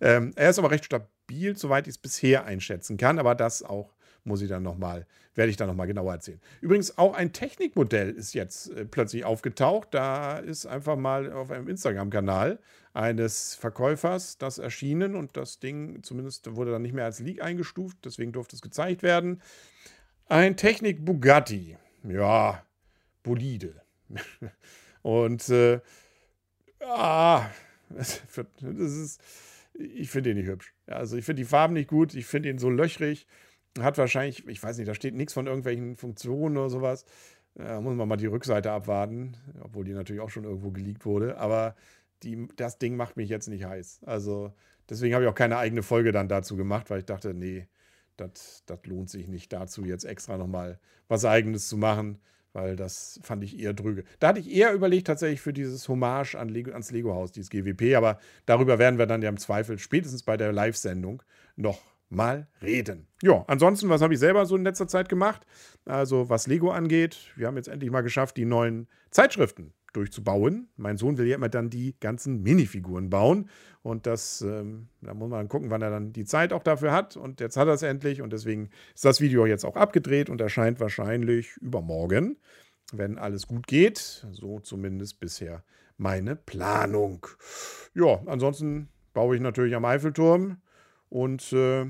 ähm, 0.00 0.32
er 0.36 0.50
ist 0.50 0.58
aber 0.58 0.70
recht 0.70 0.84
stabil, 0.84 1.56
soweit 1.56 1.86
ich 1.86 1.94
es 1.94 1.98
bisher 1.98 2.44
einschätzen 2.44 2.98
kann, 2.98 3.18
aber 3.18 3.34
das 3.34 3.62
auch 3.62 3.94
muss 4.24 4.42
ich 4.42 4.48
dann 4.48 4.62
nochmal, 4.62 5.06
werde 5.34 5.50
ich 5.50 5.56
dann 5.56 5.68
nochmal 5.68 5.86
genauer 5.86 6.12
erzählen. 6.12 6.40
Übrigens, 6.60 6.98
auch 6.98 7.14
ein 7.14 7.32
Technikmodell 7.32 8.10
ist 8.10 8.34
jetzt 8.34 8.70
äh, 8.72 8.84
plötzlich 8.84 9.24
aufgetaucht. 9.24 9.88
Da 9.92 10.38
ist 10.38 10.66
einfach 10.66 10.96
mal 10.96 11.32
auf 11.32 11.50
einem 11.50 11.68
Instagram-Kanal 11.68 12.58
eines 12.92 13.54
Verkäufers 13.54 14.38
das 14.38 14.58
erschienen 14.58 15.14
und 15.14 15.36
das 15.36 15.60
Ding 15.60 16.02
zumindest 16.02 16.54
wurde 16.54 16.72
dann 16.72 16.82
nicht 16.82 16.94
mehr 16.94 17.04
als 17.04 17.20
Leak 17.20 17.42
eingestuft, 17.42 17.98
deswegen 18.04 18.32
durfte 18.32 18.56
es 18.56 18.62
gezeigt 18.62 19.02
werden. 19.02 19.40
Ein 20.26 20.56
Technik 20.56 21.04
Bugatti. 21.04 21.78
Ja, 22.04 22.62
Bolide. 23.22 23.80
und 25.02 25.48
äh, 25.48 25.80
ah, 26.80 27.50
das 27.90 28.22
ist, 28.60 29.20
ich 29.74 30.10
finde 30.10 30.30
ihn 30.30 30.36
nicht 30.36 30.48
hübsch. 30.48 30.74
Also 30.86 31.16
ich 31.16 31.24
finde 31.24 31.42
die 31.42 31.48
Farben 31.48 31.74
nicht 31.74 31.88
gut, 31.88 32.14
ich 32.14 32.26
finde 32.26 32.48
ihn 32.48 32.58
so 32.58 32.70
löchrig. 32.70 33.26
Hat 33.78 33.98
wahrscheinlich, 33.98 34.46
ich 34.48 34.62
weiß 34.62 34.78
nicht, 34.78 34.88
da 34.88 34.94
steht 34.94 35.14
nichts 35.14 35.32
von 35.32 35.46
irgendwelchen 35.46 35.96
Funktionen 35.96 36.56
oder 36.56 36.70
sowas. 36.70 37.04
Da 37.54 37.80
muss 37.80 37.96
man 37.96 38.08
mal 38.08 38.16
die 38.16 38.26
Rückseite 38.26 38.70
abwarten, 38.70 39.36
obwohl 39.60 39.84
die 39.84 39.92
natürlich 39.92 40.22
auch 40.22 40.30
schon 40.30 40.44
irgendwo 40.44 40.70
geleakt 40.70 41.04
wurde. 41.04 41.38
Aber 41.38 41.76
die, 42.22 42.48
das 42.56 42.78
Ding 42.78 42.96
macht 42.96 43.16
mich 43.16 43.28
jetzt 43.28 43.48
nicht 43.48 43.64
heiß. 43.64 44.00
Also 44.04 44.52
deswegen 44.88 45.14
habe 45.14 45.24
ich 45.24 45.30
auch 45.30 45.34
keine 45.34 45.58
eigene 45.58 45.82
Folge 45.82 46.12
dann 46.12 46.28
dazu 46.28 46.56
gemacht, 46.56 46.90
weil 46.90 47.00
ich 47.00 47.04
dachte, 47.04 47.34
nee, 47.34 47.68
das 48.16 48.64
lohnt 48.84 49.10
sich 49.10 49.28
nicht 49.28 49.52
dazu, 49.52 49.84
jetzt 49.84 50.04
extra 50.04 50.36
nochmal 50.38 50.80
was 51.06 51.24
Eigenes 51.24 51.68
zu 51.68 51.76
machen 51.76 52.18
weil 52.52 52.76
das 52.76 53.20
fand 53.22 53.44
ich 53.44 53.58
eher 53.58 53.74
drüge. 53.74 54.04
Da 54.18 54.28
hatte 54.28 54.40
ich 54.40 54.50
eher 54.50 54.72
überlegt, 54.72 55.06
tatsächlich 55.06 55.40
für 55.40 55.52
dieses 55.52 55.88
Hommage 55.88 56.34
an 56.34 56.48
Lego, 56.48 56.72
ans 56.72 56.90
Lego-Haus, 56.90 57.32
dieses 57.32 57.50
GWP, 57.50 57.96
aber 57.96 58.18
darüber 58.46 58.78
werden 58.78 58.98
wir 58.98 59.06
dann 59.06 59.22
ja 59.22 59.28
im 59.28 59.38
Zweifel 59.38 59.78
spätestens 59.78 60.22
bei 60.22 60.36
der 60.36 60.52
Live-Sendung 60.52 61.22
noch 61.56 61.80
mal 62.10 62.48
reden. 62.62 63.06
Ja, 63.22 63.44
ansonsten, 63.48 63.88
was 63.88 64.00
habe 64.00 64.14
ich 64.14 64.20
selber 64.20 64.46
so 64.46 64.56
in 64.56 64.64
letzter 64.64 64.88
Zeit 64.88 65.08
gemacht? 65.08 65.46
Also, 65.84 66.28
was 66.28 66.46
Lego 66.46 66.70
angeht, 66.70 67.18
wir 67.36 67.46
haben 67.46 67.56
jetzt 67.56 67.68
endlich 67.68 67.90
mal 67.90 68.00
geschafft, 68.02 68.36
die 68.36 68.44
neuen 68.44 68.88
Zeitschriften 69.10 69.72
durchzubauen. 69.98 70.68
Mein 70.76 70.96
Sohn 70.96 71.18
will 71.18 71.26
ja 71.26 71.34
immer 71.34 71.48
dann 71.48 71.70
die 71.70 71.94
ganzen 72.00 72.42
Minifiguren 72.42 73.10
bauen. 73.10 73.50
Und 73.82 74.06
das, 74.06 74.40
ähm, 74.42 74.88
da 75.00 75.12
muss 75.14 75.28
man 75.28 75.48
gucken, 75.48 75.70
wann 75.70 75.82
er 75.82 75.90
dann 75.90 76.12
die 76.12 76.24
Zeit 76.24 76.52
auch 76.52 76.62
dafür 76.62 76.92
hat. 76.92 77.16
Und 77.16 77.40
jetzt 77.40 77.56
hat 77.56 77.68
er 77.68 77.74
es 77.74 77.82
endlich. 77.82 78.22
Und 78.22 78.32
deswegen 78.32 78.70
ist 78.94 79.04
das 79.04 79.20
Video 79.20 79.46
jetzt 79.46 79.64
auch 79.64 79.76
abgedreht 79.76 80.30
und 80.30 80.40
erscheint 80.40 80.80
wahrscheinlich 80.80 81.56
übermorgen, 81.56 82.36
wenn 82.92 83.18
alles 83.18 83.46
gut 83.46 83.66
geht. 83.66 84.26
So 84.30 84.60
zumindest 84.60 85.20
bisher 85.20 85.64
meine 85.96 86.36
Planung. 86.36 87.26
Ja, 87.94 88.22
ansonsten 88.26 88.88
baue 89.12 89.34
ich 89.34 89.42
natürlich 89.42 89.74
am 89.74 89.84
Eiffelturm 89.84 90.58
und 91.08 91.52
äh, 91.52 91.86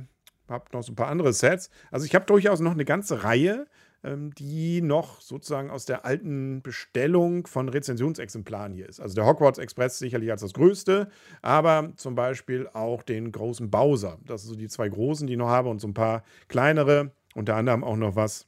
habe 0.48 0.64
noch 0.72 0.82
so 0.82 0.92
ein 0.92 0.96
paar 0.96 1.08
andere 1.08 1.32
Sets. 1.32 1.70
Also 1.90 2.06
ich 2.06 2.14
habe 2.14 2.24
durchaus 2.24 2.60
noch 2.60 2.72
eine 2.72 2.84
ganze 2.84 3.22
Reihe 3.22 3.66
die 4.04 4.80
noch 4.80 5.20
sozusagen 5.20 5.70
aus 5.70 5.84
der 5.84 6.04
alten 6.04 6.62
Bestellung 6.62 7.48
von 7.48 7.68
Rezensionsexemplaren 7.68 8.72
hier 8.72 8.88
ist. 8.88 9.00
Also 9.00 9.16
der 9.16 9.26
Hogwarts 9.26 9.58
Express 9.58 9.98
sicherlich 9.98 10.30
als 10.30 10.42
das 10.42 10.54
größte, 10.54 11.08
aber 11.42 11.92
zum 11.96 12.14
Beispiel 12.14 12.68
auch 12.72 13.02
den 13.02 13.32
großen 13.32 13.70
Bowser. 13.70 14.18
Das 14.24 14.42
sind 14.42 14.50
so 14.50 14.56
die 14.56 14.68
zwei 14.68 14.88
großen, 14.88 15.26
die 15.26 15.32
ich 15.32 15.38
noch 15.38 15.48
habe 15.48 15.68
und 15.68 15.80
so 15.80 15.88
ein 15.88 15.94
paar 15.94 16.22
kleinere. 16.46 17.10
Unter 17.34 17.56
anderem 17.56 17.82
auch 17.82 17.96
noch 17.96 18.14
was 18.14 18.46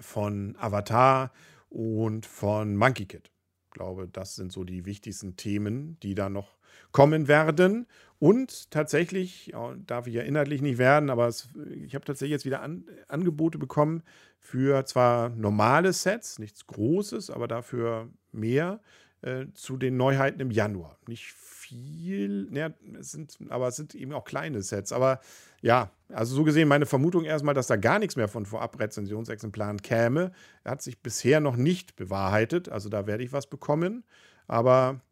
von 0.00 0.56
Avatar 0.58 1.30
und 1.68 2.24
von 2.24 2.76
Monkey 2.76 3.06
Kid. 3.06 3.30
Ich 3.66 3.70
glaube, 3.70 4.08
das 4.08 4.34
sind 4.34 4.50
so 4.50 4.64
die 4.64 4.86
wichtigsten 4.86 5.36
Themen, 5.36 5.98
die 6.02 6.14
da 6.14 6.30
noch 6.30 6.56
kommen 6.92 7.28
werden. 7.28 7.86
Und 8.24 8.70
tatsächlich, 8.70 9.52
darf 9.86 10.06
ich 10.06 10.14
ja 10.14 10.22
inhaltlich 10.22 10.62
nicht 10.62 10.78
werden, 10.78 11.10
aber 11.10 11.28
es, 11.28 11.50
ich 11.84 11.94
habe 11.94 12.06
tatsächlich 12.06 12.30
jetzt 12.30 12.46
wieder 12.46 12.62
an, 12.62 12.86
Angebote 13.06 13.58
bekommen 13.58 14.02
für 14.38 14.86
zwar 14.86 15.28
normale 15.28 15.92
Sets, 15.92 16.38
nichts 16.38 16.66
Großes, 16.66 17.28
aber 17.28 17.48
dafür 17.48 18.08
mehr 18.32 18.80
äh, 19.20 19.44
zu 19.52 19.76
den 19.76 19.98
Neuheiten 19.98 20.40
im 20.40 20.50
Januar. 20.50 20.96
Nicht 21.06 21.32
viel, 21.34 22.48
ja, 22.50 22.70
es 22.98 23.12
sind, 23.12 23.36
aber 23.50 23.68
es 23.68 23.76
sind 23.76 23.94
eben 23.94 24.14
auch 24.14 24.24
kleine 24.24 24.62
Sets. 24.62 24.92
Aber 24.92 25.20
ja, 25.60 25.90
also 26.08 26.34
so 26.34 26.44
gesehen, 26.44 26.66
meine 26.66 26.86
Vermutung 26.86 27.24
erstmal, 27.26 27.52
dass 27.52 27.66
da 27.66 27.76
gar 27.76 27.98
nichts 27.98 28.16
mehr 28.16 28.28
von 28.28 28.46
Vorab-Rezensionsexemplaren 28.46 29.82
käme, 29.82 30.32
hat 30.64 30.80
sich 30.80 31.02
bisher 31.02 31.40
noch 31.40 31.56
nicht 31.56 31.94
bewahrheitet. 31.94 32.70
Also 32.70 32.88
da 32.88 33.06
werde 33.06 33.22
ich 33.22 33.34
was 33.34 33.50
bekommen. 33.50 34.02
Aber 34.46 35.02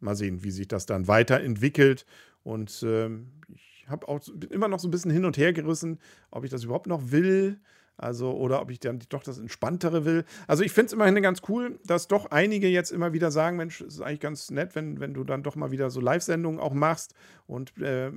mal 0.00 0.16
sehen, 0.16 0.42
wie 0.42 0.50
sich 0.50 0.68
das 0.68 0.86
dann 0.86 1.08
weiterentwickelt. 1.08 2.06
Und 2.42 2.82
ähm, 2.86 3.28
ich 3.54 3.86
habe 3.88 4.08
auch 4.08 4.20
immer 4.50 4.68
noch 4.68 4.80
so 4.80 4.88
ein 4.88 4.90
bisschen 4.90 5.10
hin 5.10 5.24
und 5.24 5.36
her 5.36 5.52
gerissen, 5.52 5.98
ob 6.30 6.44
ich 6.44 6.50
das 6.50 6.64
überhaupt 6.64 6.86
noch 6.86 7.10
will. 7.10 7.60
Also, 8.00 8.30
oder 8.30 8.62
ob 8.62 8.70
ich 8.70 8.78
dann 8.78 9.00
doch 9.08 9.24
das 9.24 9.40
Entspanntere 9.40 10.04
will. 10.04 10.24
Also, 10.46 10.62
ich 10.62 10.70
finde 10.70 10.86
es 10.86 10.92
immerhin 10.92 11.20
ganz 11.20 11.42
cool, 11.48 11.80
dass 11.84 12.06
doch 12.06 12.30
einige 12.30 12.68
jetzt 12.68 12.92
immer 12.92 13.12
wieder 13.12 13.32
sagen: 13.32 13.56
Mensch, 13.56 13.80
es 13.80 13.94
ist 13.94 14.00
eigentlich 14.00 14.20
ganz 14.20 14.52
nett, 14.52 14.76
wenn, 14.76 15.00
wenn 15.00 15.14
du 15.14 15.24
dann 15.24 15.42
doch 15.42 15.56
mal 15.56 15.72
wieder 15.72 15.90
so 15.90 16.00
Live-Sendungen 16.00 16.60
auch 16.60 16.72
machst 16.72 17.14
und 17.48 17.76
äh, 17.78 18.12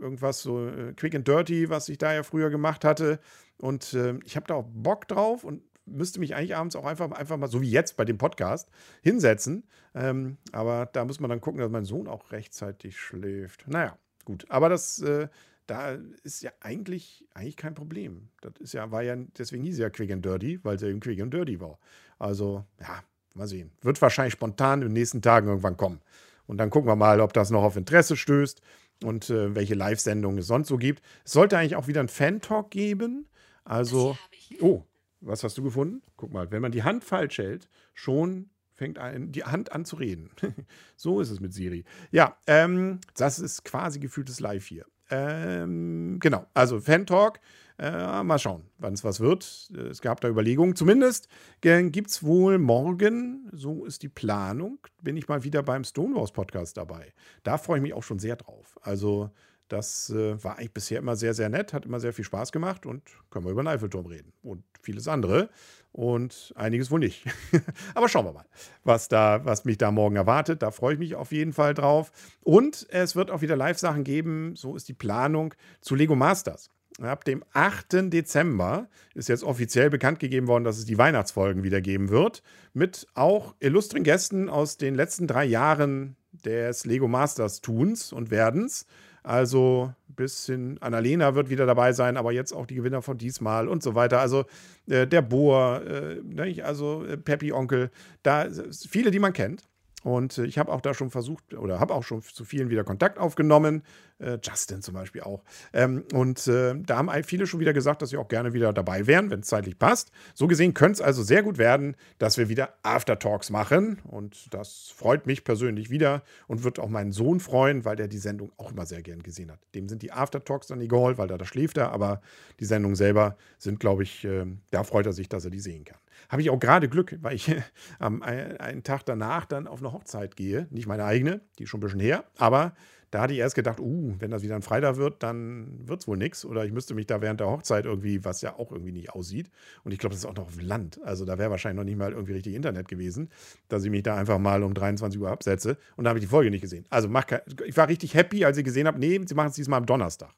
irgendwas 0.00 0.40
so 0.40 0.68
äh, 0.68 0.92
quick 0.92 1.16
and 1.16 1.26
dirty, 1.26 1.68
was 1.68 1.88
ich 1.88 1.98
da 1.98 2.14
ja 2.14 2.22
früher 2.22 2.48
gemacht 2.48 2.84
hatte. 2.84 3.18
Und 3.60 3.92
äh, 3.92 4.14
ich 4.24 4.36
habe 4.36 4.46
da 4.46 4.54
auch 4.54 4.66
Bock 4.72 5.08
drauf 5.08 5.42
und 5.42 5.62
müsste 5.90 6.20
mich 6.20 6.34
eigentlich 6.34 6.56
abends 6.56 6.76
auch 6.76 6.84
einfach, 6.84 7.10
einfach 7.12 7.36
mal, 7.36 7.48
so 7.48 7.60
wie 7.60 7.70
jetzt 7.70 7.96
bei 7.96 8.04
dem 8.04 8.18
Podcast, 8.18 8.70
hinsetzen. 9.02 9.64
Ähm, 9.94 10.38
aber 10.52 10.86
da 10.92 11.04
muss 11.04 11.20
man 11.20 11.30
dann 11.30 11.40
gucken, 11.40 11.60
dass 11.60 11.70
mein 11.70 11.84
Sohn 11.84 12.08
auch 12.08 12.32
rechtzeitig 12.32 12.98
schläft. 12.98 13.66
Naja, 13.68 13.98
gut. 14.24 14.46
Aber 14.48 14.68
das 14.68 15.00
äh, 15.00 15.28
da 15.68 15.98
ist 16.24 16.42
ja 16.42 16.50
eigentlich, 16.60 17.26
eigentlich 17.34 17.56
kein 17.56 17.74
Problem. 17.74 18.30
Das 18.40 18.54
ist 18.58 18.72
ja, 18.72 18.90
war 18.90 19.02
ja, 19.02 19.16
deswegen 19.36 19.62
hieß 19.62 19.78
ja 19.78 19.90
Quick 19.90 20.10
and 20.10 20.24
Dirty, 20.24 20.58
weil 20.64 20.76
es 20.76 20.82
eben 20.82 20.98
Quick 20.98 21.20
and 21.20 21.32
Dirty 21.32 21.60
war. 21.60 21.78
Also, 22.18 22.64
ja, 22.80 23.02
mal 23.34 23.46
sehen. 23.46 23.70
Wird 23.82 24.00
wahrscheinlich 24.00 24.32
spontan 24.32 24.80
in 24.80 24.88
den 24.88 24.94
nächsten 24.94 25.22
Tagen 25.22 25.46
irgendwann 25.46 25.76
kommen. 25.76 26.00
Und 26.46 26.56
dann 26.56 26.70
gucken 26.70 26.88
wir 26.88 26.96
mal, 26.96 27.20
ob 27.20 27.34
das 27.34 27.50
noch 27.50 27.62
auf 27.62 27.76
Interesse 27.76 28.16
stößt 28.16 28.62
und 29.04 29.28
äh, 29.28 29.54
welche 29.54 29.74
Live-Sendungen 29.74 30.38
es 30.38 30.46
sonst 30.46 30.68
so 30.68 30.78
gibt. 30.78 31.02
Es 31.24 31.32
sollte 31.32 31.58
eigentlich 31.58 31.76
auch 31.76 31.86
wieder 31.86 32.00
ein 32.00 32.08
Fan-Talk 32.08 32.70
geben. 32.70 33.26
Also, 33.64 34.16
oh, 34.62 34.82
was 35.20 35.44
hast 35.44 35.58
du 35.58 35.62
gefunden? 35.62 36.02
Guck 36.16 36.32
mal, 36.32 36.50
wenn 36.50 36.62
man 36.62 36.72
die 36.72 36.82
Hand 36.82 37.04
falsch 37.04 37.38
hält, 37.38 37.68
schon 37.94 38.50
fängt 38.72 38.98
ein, 38.98 39.32
die 39.32 39.44
Hand 39.44 39.72
an 39.72 39.84
zu 39.84 39.96
reden. 39.96 40.30
so 40.96 41.20
ist 41.20 41.30
es 41.30 41.40
mit 41.40 41.52
Siri. 41.52 41.84
Ja, 42.10 42.36
ähm, 42.46 43.00
das 43.16 43.40
ist 43.40 43.64
quasi 43.64 43.98
gefühltes 43.98 44.40
Live 44.40 44.66
hier. 44.66 44.86
Ähm, 45.10 46.18
genau, 46.20 46.46
also 46.54 46.80
Fan-Talk. 46.80 47.40
Äh, 47.80 48.24
mal 48.24 48.40
schauen, 48.40 48.64
wann 48.78 48.92
es 48.92 49.04
was 49.04 49.20
wird. 49.20 49.70
Es 49.72 50.00
gab 50.00 50.20
da 50.20 50.28
Überlegungen. 50.28 50.74
Zumindest 50.74 51.28
gibt 51.60 52.10
es 52.10 52.24
wohl 52.24 52.58
morgen, 52.58 53.48
so 53.52 53.84
ist 53.84 54.02
die 54.02 54.08
Planung, 54.08 54.80
bin 55.00 55.16
ich 55.16 55.28
mal 55.28 55.44
wieder 55.44 55.62
beim 55.62 55.84
Stonewalls 55.84 56.32
Podcast 56.32 56.76
dabei. 56.76 57.12
Da 57.44 57.56
freue 57.56 57.78
ich 57.78 57.82
mich 57.82 57.94
auch 57.94 58.02
schon 58.02 58.18
sehr 58.18 58.34
drauf. 58.34 58.76
Also, 58.82 59.30
das 59.68 60.10
äh, 60.10 60.42
war 60.42 60.58
eigentlich 60.58 60.72
bisher 60.72 60.98
immer 60.98 61.16
sehr, 61.16 61.34
sehr 61.34 61.48
nett, 61.48 61.72
hat 61.72 61.84
immer 61.84 62.00
sehr 62.00 62.12
viel 62.12 62.24
Spaß 62.24 62.52
gemacht 62.52 62.86
und 62.86 63.02
können 63.30 63.44
wir 63.44 63.52
über 63.52 63.62
den 63.62 63.68
Eiffelturm 63.68 64.06
reden 64.06 64.32
und 64.42 64.64
vieles 64.80 65.08
andere 65.08 65.50
und 65.92 66.52
einiges 66.56 66.90
wohl 66.90 67.00
nicht. 67.00 67.24
Aber 67.94 68.08
schauen 68.08 68.26
wir 68.26 68.32
mal, 68.32 68.46
was, 68.84 69.08
da, 69.08 69.44
was 69.44 69.64
mich 69.64 69.78
da 69.78 69.90
morgen 69.90 70.16
erwartet. 70.16 70.62
Da 70.62 70.70
freue 70.70 70.94
ich 70.94 70.98
mich 70.98 71.14
auf 71.14 71.32
jeden 71.32 71.52
Fall 71.52 71.74
drauf. 71.74 72.12
Und 72.42 72.86
es 72.90 73.16
wird 73.16 73.30
auch 73.30 73.40
wieder 73.40 73.56
Live-Sachen 73.56 74.04
geben, 74.04 74.54
so 74.56 74.76
ist 74.76 74.88
die 74.88 74.94
Planung, 74.94 75.54
zu 75.80 75.94
Lego 75.94 76.14
Masters. 76.14 76.70
Ab 77.00 77.24
dem 77.24 77.44
8. 77.52 78.12
Dezember 78.12 78.88
ist 79.14 79.28
jetzt 79.28 79.44
offiziell 79.44 79.88
bekannt 79.88 80.18
gegeben 80.18 80.48
worden, 80.48 80.64
dass 80.64 80.78
es 80.78 80.84
die 80.84 80.98
Weihnachtsfolgen 80.98 81.62
wieder 81.62 81.80
geben 81.80 82.08
wird. 82.08 82.42
Mit 82.72 83.06
auch 83.14 83.54
illustren 83.60 84.02
Gästen 84.02 84.48
aus 84.48 84.78
den 84.78 84.96
letzten 84.96 85.28
drei 85.28 85.44
Jahren 85.44 86.16
des 86.44 86.84
Lego 86.86 87.06
Masters 87.06 87.60
Tuns 87.60 88.12
und 88.12 88.30
Werdens. 88.30 88.86
Also 89.22 89.92
bis 90.08 90.46
hin, 90.46 90.78
Annalena 90.80 91.34
wird 91.34 91.50
wieder 91.50 91.66
dabei 91.66 91.92
sein, 91.92 92.16
aber 92.16 92.32
jetzt 92.32 92.52
auch 92.52 92.66
die 92.66 92.74
Gewinner 92.74 93.02
von 93.02 93.18
diesmal 93.18 93.68
und 93.68 93.82
so 93.82 93.94
weiter. 93.94 94.20
Also 94.20 94.44
äh, 94.88 95.06
der 95.06 95.22
Bohr, 95.22 95.82
äh, 95.86 96.62
also 96.62 97.04
äh, 97.04 97.16
Peppi 97.16 97.52
Onkel, 97.52 97.90
da 98.22 98.48
viele, 98.88 99.10
die 99.10 99.18
man 99.18 99.32
kennt. 99.32 99.68
Und 100.02 100.38
äh, 100.38 100.44
ich 100.44 100.58
habe 100.58 100.72
auch 100.72 100.80
da 100.80 100.94
schon 100.94 101.10
versucht 101.10 101.54
oder 101.54 101.80
habe 101.80 101.94
auch 101.94 102.04
schon 102.04 102.22
zu 102.22 102.44
vielen 102.44 102.70
wieder 102.70 102.84
Kontakt 102.84 103.18
aufgenommen. 103.18 103.82
Äh, 104.20 104.38
Justin 104.42 104.82
zum 104.82 104.94
Beispiel 104.94 105.22
auch. 105.22 105.44
Ähm, 105.72 106.04
und 106.12 106.46
äh, 106.48 106.74
da 106.76 106.96
haben 106.96 107.10
viele 107.22 107.46
schon 107.46 107.60
wieder 107.60 107.72
gesagt, 107.72 108.02
dass 108.02 108.10
sie 108.10 108.16
auch 108.16 108.28
gerne 108.28 108.52
wieder 108.52 108.72
dabei 108.72 109.06
wären, 109.06 109.30
wenn 109.30 109.40
es 109.40 109.46
zeitlich 109.46 109.78
passt. 109.78 110.10
So 110.34 110.48
gesehen 110.48 110.74
könnte 110.74 110.94
es 110.94 111.00
also 111.00 111.22
sehr 111.22 111.42
gut 111.42 111.56
werden, 111.56 111.94
dass 112.18 112.36
wir 112.36 112.48
wieder 112.48 112.74
Aftertalks 112.82 113.50
machen. 113.50 114.00
Und 114.04 114.52
das 114.52 114.92
freut 114.94 115.26
mich 115.26 115.44
persönlich 115.44 115.90
wieder 115.90 116.22
und 116.48 116.64
wird 116.64 116.80
auch 116.80 116.88
meinen 116.88 117.12
Sohn 117.12 117.38
freuen, 117.38 117.84
weil 117.84 117.94
der 117.94 118.08
die 118.08 118.18
Sendung 118.18 118.50
auch 118.56 118.72
immer 118.72 118.86
sehr 118.86 119.02
gern 119.02 119.22
gesehen 119.22 119.52
hat. 119.52 119.60
Dem 119.74 119.88
sind 119.88 120.02
die 120.02 120.10
Aftertalks 120.10 120.66
dann 120.66 120.80
egal, 120.80 121.16
weil 121.16 121.28
da, 121.28 121.38
da 121.38 121.44
schläft 121.44 121.76
er. 121.76 121.92
Aber 121.92 122.20
die 122.58 122.64
Sendungen 122.64 122.96
selber 122.96 123.36
sind, 123.58 123.78
glaube 123.78 124.02
ich, 124.02 124.24
äh, 124.24 124.46
da 124.72 124.82
freut 124.82 125.06
er 125.06 125.12
sich, 125.12 125.28
dass 125.28 125.44
er 125.44 125.50
die 125.50 125.60
sehen 125.60 125.84
kann. 125.84 125.98
Habe 126.28 126.42
ich 126.42 126.50
auch 126.50 126.58
gerade 126.58 126.88
Glück, 126.88 127.16
weil 127.20 127.36
ich 127.36 127.54
am 128.00 128.22
einen 128.22 128.82
Tag 128.82 129.04
danach 129.04 129.44
dann 129.44 129.68
auf 129.68 129.78
eine 129.78 129.92
Hochzeit 129.92 130.34
gehe. 130.34 130.66
Nicht 130.70 130.88
meine 130.88 131.04
eigene, 131.04 131.40
die 131.58 131.64
ist 131.64 131.70
schon 131.70 131.78
ein 131.78 131.82
bisschen 131.82 132.00
her, 132.00 132.24
aber 132.36 132.74
da 133.10 133.22
hatte 133.22 133.32
ich 133.32 133.38
erst 133.38 133.54
gedacht, 133.54 133.80
uh, 133.80 134.14
wenn 134.18 134.30
das 134.30 134.42
wieder 134.42 134.54
ein 134.54 134.62
Freitag 134.62 134.96
wird, 134.96 135.22
dann 135.22 135.88
wird 135.88 136.00
es 136.00 136.08
wohl 136.08 136.16
nichts. 136.16 136.44
Oder 136.44 136.64
ich 136.64 136.72
müsste 136.72 136.94
mich 136.94 137.06
da 137.06 137.20
während 137.20 137.40
der 137.40 137.48
Hochzeit 137.48 137.86
irgendwie, 137.86 138.24
was 138.24 138.42
ja 138.42 138.56
auch 138.58 138.70
irgendwie 138.70 138.92
nicht 138.92 139.10
aussieht. 139.10 139.50
Und 139.84 139.92
ich 139.92 139.98
glaube, 139.98 140.14
das 140.14 140.20
ist 140.20 140.26
auch 140.26 140.34
noch 140.34 140.46
auf 140.46 140.60
Land. 140.60 141.00
Also 141.04 141.24
da 141.24 141.38
wäre 141.38 141.50
wahrscheinlich 141.50 141.76
noch 141.76 141.84
nicht 141.84 141.98
mal 141.98 142.12
irgendwie 142.12 142.34
richtig 142.34 142.54
Internet 142.54 142.88
gewesen, 142.88 143.30
dass 143.68 143.84
ich 143.84 143.90
mich 143.90 144.02
da 144.02 144.16
einfach 144.16 144.38
mal 144.38 144.62
um 144.62 144.74
23 144.74 145.20
Uhr 145.20 145.30
absetze. 145.30 145.78
Und 145.96 146.04
da 146.04 146.10
habe 146.10 146.18
ich 146.18 146.24
die 146.24 146.30
Folge 146.30 146.50
nicht 146.50 146.60
gesehen. 146.60 146.84
Also 146.90 147.08
mach, 147.08 147.24
ich 147.64 147.76
war 147.76 147.88
richtig 147.88 148.14
happy, 148.14 148.44
als 148.44 148.58
ich 148.58 148.64
gesehen 148.64 148.86
habe, 148.86 148.98
nee, 148.98 149.20
sie 149.24 149.34
machen 149.34 149.48
es 149.48 149.54
diesmal 149.54 149.78
am 149.78 149.86
Donnerstag, 149.86 150.34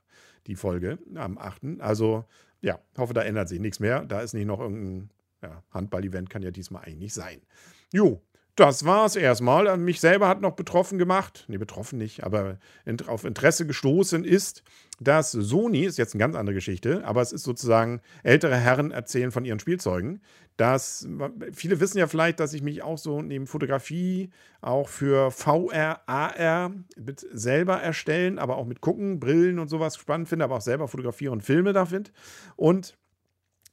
die 0.46 0.54
Folge, 0.54 0.98
am 1.14 1.38
8. 1.38 1.80
Also 1.80 2.24
ja, 2.60 2.78
hoffe, 2.96 3.14
da 3.14 3.22
ändert 3.22 3.48
sich 3.48 3.60
nichts 3.60 3.80
mehr. 3.80 4.04
Da 4.04 4.20
ist 4.20 4.34
nicht 4.34 4.46
noch 4.46 4.60
irgendein 4.60 5.10
ja, 5.42 5.62
Handball-Event 5.70 6.30
kann 6.30 6.42
ja 6.42 6.50
diesmal 6.50 6.84
eigentlich 6.84 7.14
sein. 7.14 7.40
Jo, 7.92 8.22
das 8.56 8.84
war's 8.84 9.16
erstmal. 9.16 9.66
Äh, 9.66 9.76
mich 9.76 10.00
selber 10.00 10.28
hat 10.28 10.40
noch 10.40 10.54
betroffen 10.54 10.98
gemacht, 10.98 11.44
nee, 11.48 11.58
betroffen 11.58 11.98
nicht, 11.98 12.24
aber 12.24 12.58
auf 13.06 13.24
Interesse 13.24 13.66
gestoßen 13.66 14.24
ist, 14.24 14.62
dass 15.00 15.32
Sony, 15.32 15.84
ist 15.84 15.96
jetzt 15.96 16.14
eine 16.14 16.20
ganz 16.20 16.36
andere 16.36 16.54
Geschichte, 16.54 17.04
aber 17.04 17.22
es 17.22 17.32
ist 17.32 17.42
sozusagen, 17.42 18.02
ältere 18.22 18.56
Herren 18.56 18.90
erzählen 18.90 19.30
von 19.30 19.44
ihren 19.44 19.58
Spielzeugen. 19.58 20.20
Dass, 20.58 21.08
viele 21.54 21.80
wissen 21.80 21.96
ja 21.96 22.06
vielleicht, 22.06 22.38
dass 22.38 22.52
ich 22.52 22.60
mich 22.60 22.82
auch 22.82 22.98
so 22.98 23.22
neben 23.22 23.46
Fotografie 23.46 24.28
auch 24.60 24.90
für 24.90 25.30
VR, 25.30 26.02
AR 26.06 26.72
mit 26.98 27.26
selber 27.32 27.80
erstellen, 27.80 28.38
aber 28.38 28.58
auch 28.58 28.66
mit 28.66 28.82
gucken, 28.82 29.20
Brillen 29.20 29.58
und 29.58 29.68
sowas 29.68 29.96
spannend 29.96 30.28
finde, 30.28 30.44
aber 30.44 30.56
auch 30.56 30.60
selber 30.60 30.86
fotografiere 30.86 31.32
und 31.32 31.42
Filme 31.42 31.72
da 31.72 31.86
finde. 31.86 32.10
Und 32.56 32.98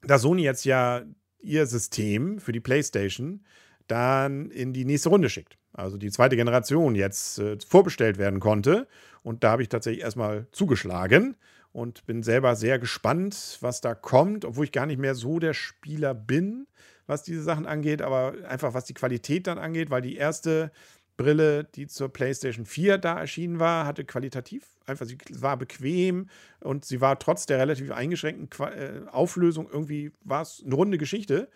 da 0.02 0.18
Sony 0.18 0.44
jetzt 0.44 0.64
ja 0.64 1.02
ihr 1.40 1.66
System 1.66 2.40
für 2.40 2.54
die 2.54 2.62
PlayStation 2.62 3.44
dann 3.88 4.52
in 4.52 4.74
die 4.74 4.86
nächste 4.86 5.10
Runde 5.10 5.30
schickt. 5.30 5.58
Also 5.74 5.98
die 5.98 6.12
zweite 6.12 6.36
Generation 6.36 6.96
jetzt 6.96 7.40
äh, 7.40 7.58
vorbestellt 7.66 8.18
werden 8.18 8.40
konnte. 8.40 8.88
Und 9.24 9.44
da 9.44 9.52
habe 9.52 9.62
ich 9.62 9.70
tatsächlich 9.70 10.04
erstmal 10.04 10.48
zugeschlagen 10.52 11.36
und 11.72 12.06
bin 12.06 12.24
selber 12.24 12.56
sehr 12.56 12.80
gespannt, 12.80 13.58
was 13.62 13.82
da 13.82 13.94
kommt, 13.94 14.46
obwohl 14.46 14.66
ich 14.66 14.72
gar 14.72 14.86
nicht 14.86 15.00
mehr 15.00 15.16
so 15.16 15.40
der 15.40 15.54
Spieler 15.54 16.14
bin, 16.14 16.68
was 17.06 17.24
diese 17.24 17.44
Sachen 17.44 17.66
angeht, 17.66 18.02
aber 18.02 18.34
einfach 18.48 18.74
was 18.74 18.86
die 18.86 18.94
Qualität 18.94 19.48
dann 19.48 19.58
angeht, 19.58 19.90
weil 19.90 20.02
die 20.02 20.16
erste 20.16 20.72
Brille, 21.18 21.64
die 21.64 21.88
zur 21.88 22.10
PlayStation 22.10 22.66
4 22.66 22.98
da 22.98 23.20
erschienen 23.20 23.60
war, 23.60 23.86
hatte 23.86 24.06
qualitativ 24.06 24.64
einfach, 24.86 25.06
sie 25.06 25.18
war 25.32 25.58
bequem 25.58 26.30
und 26.60 26.86
sie 26.86 27.02
war 27.02 27.20
trotz 27.20 27.46
der 27.46 27.60
relativ 27.60 27.92
eingeschränkten 27.92 28.50
Qua 28.50 28.70
äh, 28.70 29.02
Auflösung 29.12 29.68
irgendwie, 29.72 30.12
war 30.24 30.42
es 30.42 30.64
eine 30.66 30.76
runde 30.76 30.98
Geschichte. 30.98 31.50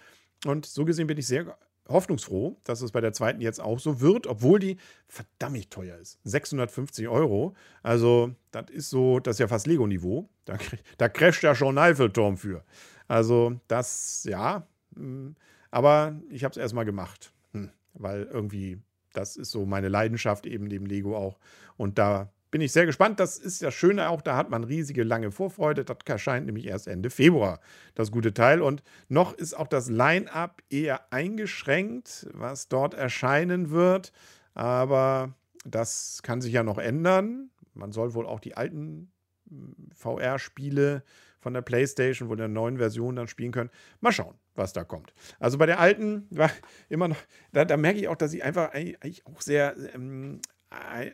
Und 0.45 0.65
so 0.65 0.85
gesehen 0.85 1.07
bin 1.07 1.17
ich 1.17 1.27
sehr 1.27 1.57
hoffnungsfroh, 1.91 2.57
dass 2.63 2.81
es 2.81 2.91
bei 2.91 3.01
der 3.01 3.13
zweiten 3.13 3.41
jetzt 3.41 3.59
auch 3.59 3.79
so 3.79 4.01
wird, 4.01 4.27
obwohl 4.27 4.59
die 4.59 4.77
verdammt 5.07 5.71
teuer 5.71 5.97
ist. 5.97 6.19
650 6.23 7.07
Euro. 7.07 7.55
Also, 7.83 8.35
das 8.51 8.69
ist 8.69 8.89
so, 8.89 9.19
das 9.19 9.35
ist 9.35 9.39
ja 9.39 9.47
fast 9.47 9.67
Lego-Niveau. 9.67 10.29
Da, 10.45 10.57
da 10.97 11.09
crasht 11.09 11.43
ja 11.43 11.55
schon 11.55 11.77
ein 11.77 11.91
Eiffelturm 11.91 12.37
für. 12.37 12.63
Also, 13.07 13.59
das, 13.67 14.25
ja. 14.29 14.67
Hm, 14.95 15.35
aber 15.69 16.19
ich 16.29 16.43
habe 16.43 16.51
es 16.51 16.57
erstmal 16.57 16.85
gemacht. 16.85 17.33
Hm, 17.53 17.69
weil 17.93 18.23
irgendwie 18.23 18.81
das 19.13 19.35
ist 19.35 19.51
so 19.51 19.65
meine 19.65 19.89
Leidenschaft 19.89 20.45
eben 20.45 20.65
neben 20.65 20.85
Lego 20.85 21.15
auch. 21.15 21.37
Und 21.77 21.97
da 21.97 22.31
bin 22.51 22.61
ich 22.61 22.73
sehr 22.73 22.85
gespannt. 22.85 23.19
Das 23.19 23.37
ist 23.37 23.61
ja 23.61 23.71
Schöne 23.71 24.09
auch, 24.09 24.21
da 24.21 24.35
hat 24.35 24.49
man 24.49 24.65
riesige 24.65 25.03
lange 25.03 25.31
Vorfreude. 25.31 25.85
Das 25.85 25.97
erscheint 26.05 26.45
nämlich 26.45 26.67
erst 26.67 26.87
Ende 26.87 27.09
Februar, 27.09 27.61
das 27.95 28.11
gute 28.11 28.33
Teil. 28.33 28.61
Und 28.61 28.83
noch 29.07 29.33
ist 29.33 29.53
auch 29.53 29.67
das 29.67 29.89
Line-up 29.89 30.61
eher 30.69 31.11
eingeschränkt, 31.11 32.27
was 32.33 32.67
dort 32.67 32.93
erscheinen 32.93 33.71
wird. 33.71 34.11
Aber 34.53 35.33
das 35.65 36.19
kann 36.23 36.41
sich 36.41 36.53
ja 36.53 36.63
noch 36.63 36.77
ändern. 36.77 37.49
Man 37.73 37.93
soll 37.93 38.13
wohl 38.13 38.27
auch 38.27 38.41
die 38.41 38.57
alten 38.57 39.11
hm, 39.49 39.75
VR-Spiele 39.95 41.03
von 41.39 41.53
der 41.53 41.61
PlayStation, 41.61 42.29
wo 42.29 42.35
der 42.35 42.49
neuen 42.49 42.77
Version 42.77 43.15
dann 43.15 43.27
spielen 43.27 43.51
können. 43.51 43.71
Mal 44.01 44.11
schauen, 44.11 44.35
was 44.55 44.73
da 44.73 44.83
kommt. 44.83 45.13
Also 45.39 45.57
bei 45.57 45.65
der 45.65 45.79
alten 45.79 46.27
war 46.31 46.51
immer 46.89 47.07
noch, 47.07 47.17
da, 47.53 47.63
da 47.63 47.77
merke 47.77 47.99
ich 47.99 48.09
auch, 48.09 48.15
dass 48.15 48.33
ich 48.33 48.43
einfach 48.43 48.73
eigentlich 48.73 49.25
auch 49.25 49.41
sehr 49.41 49.75
ähm, 49.95 50.41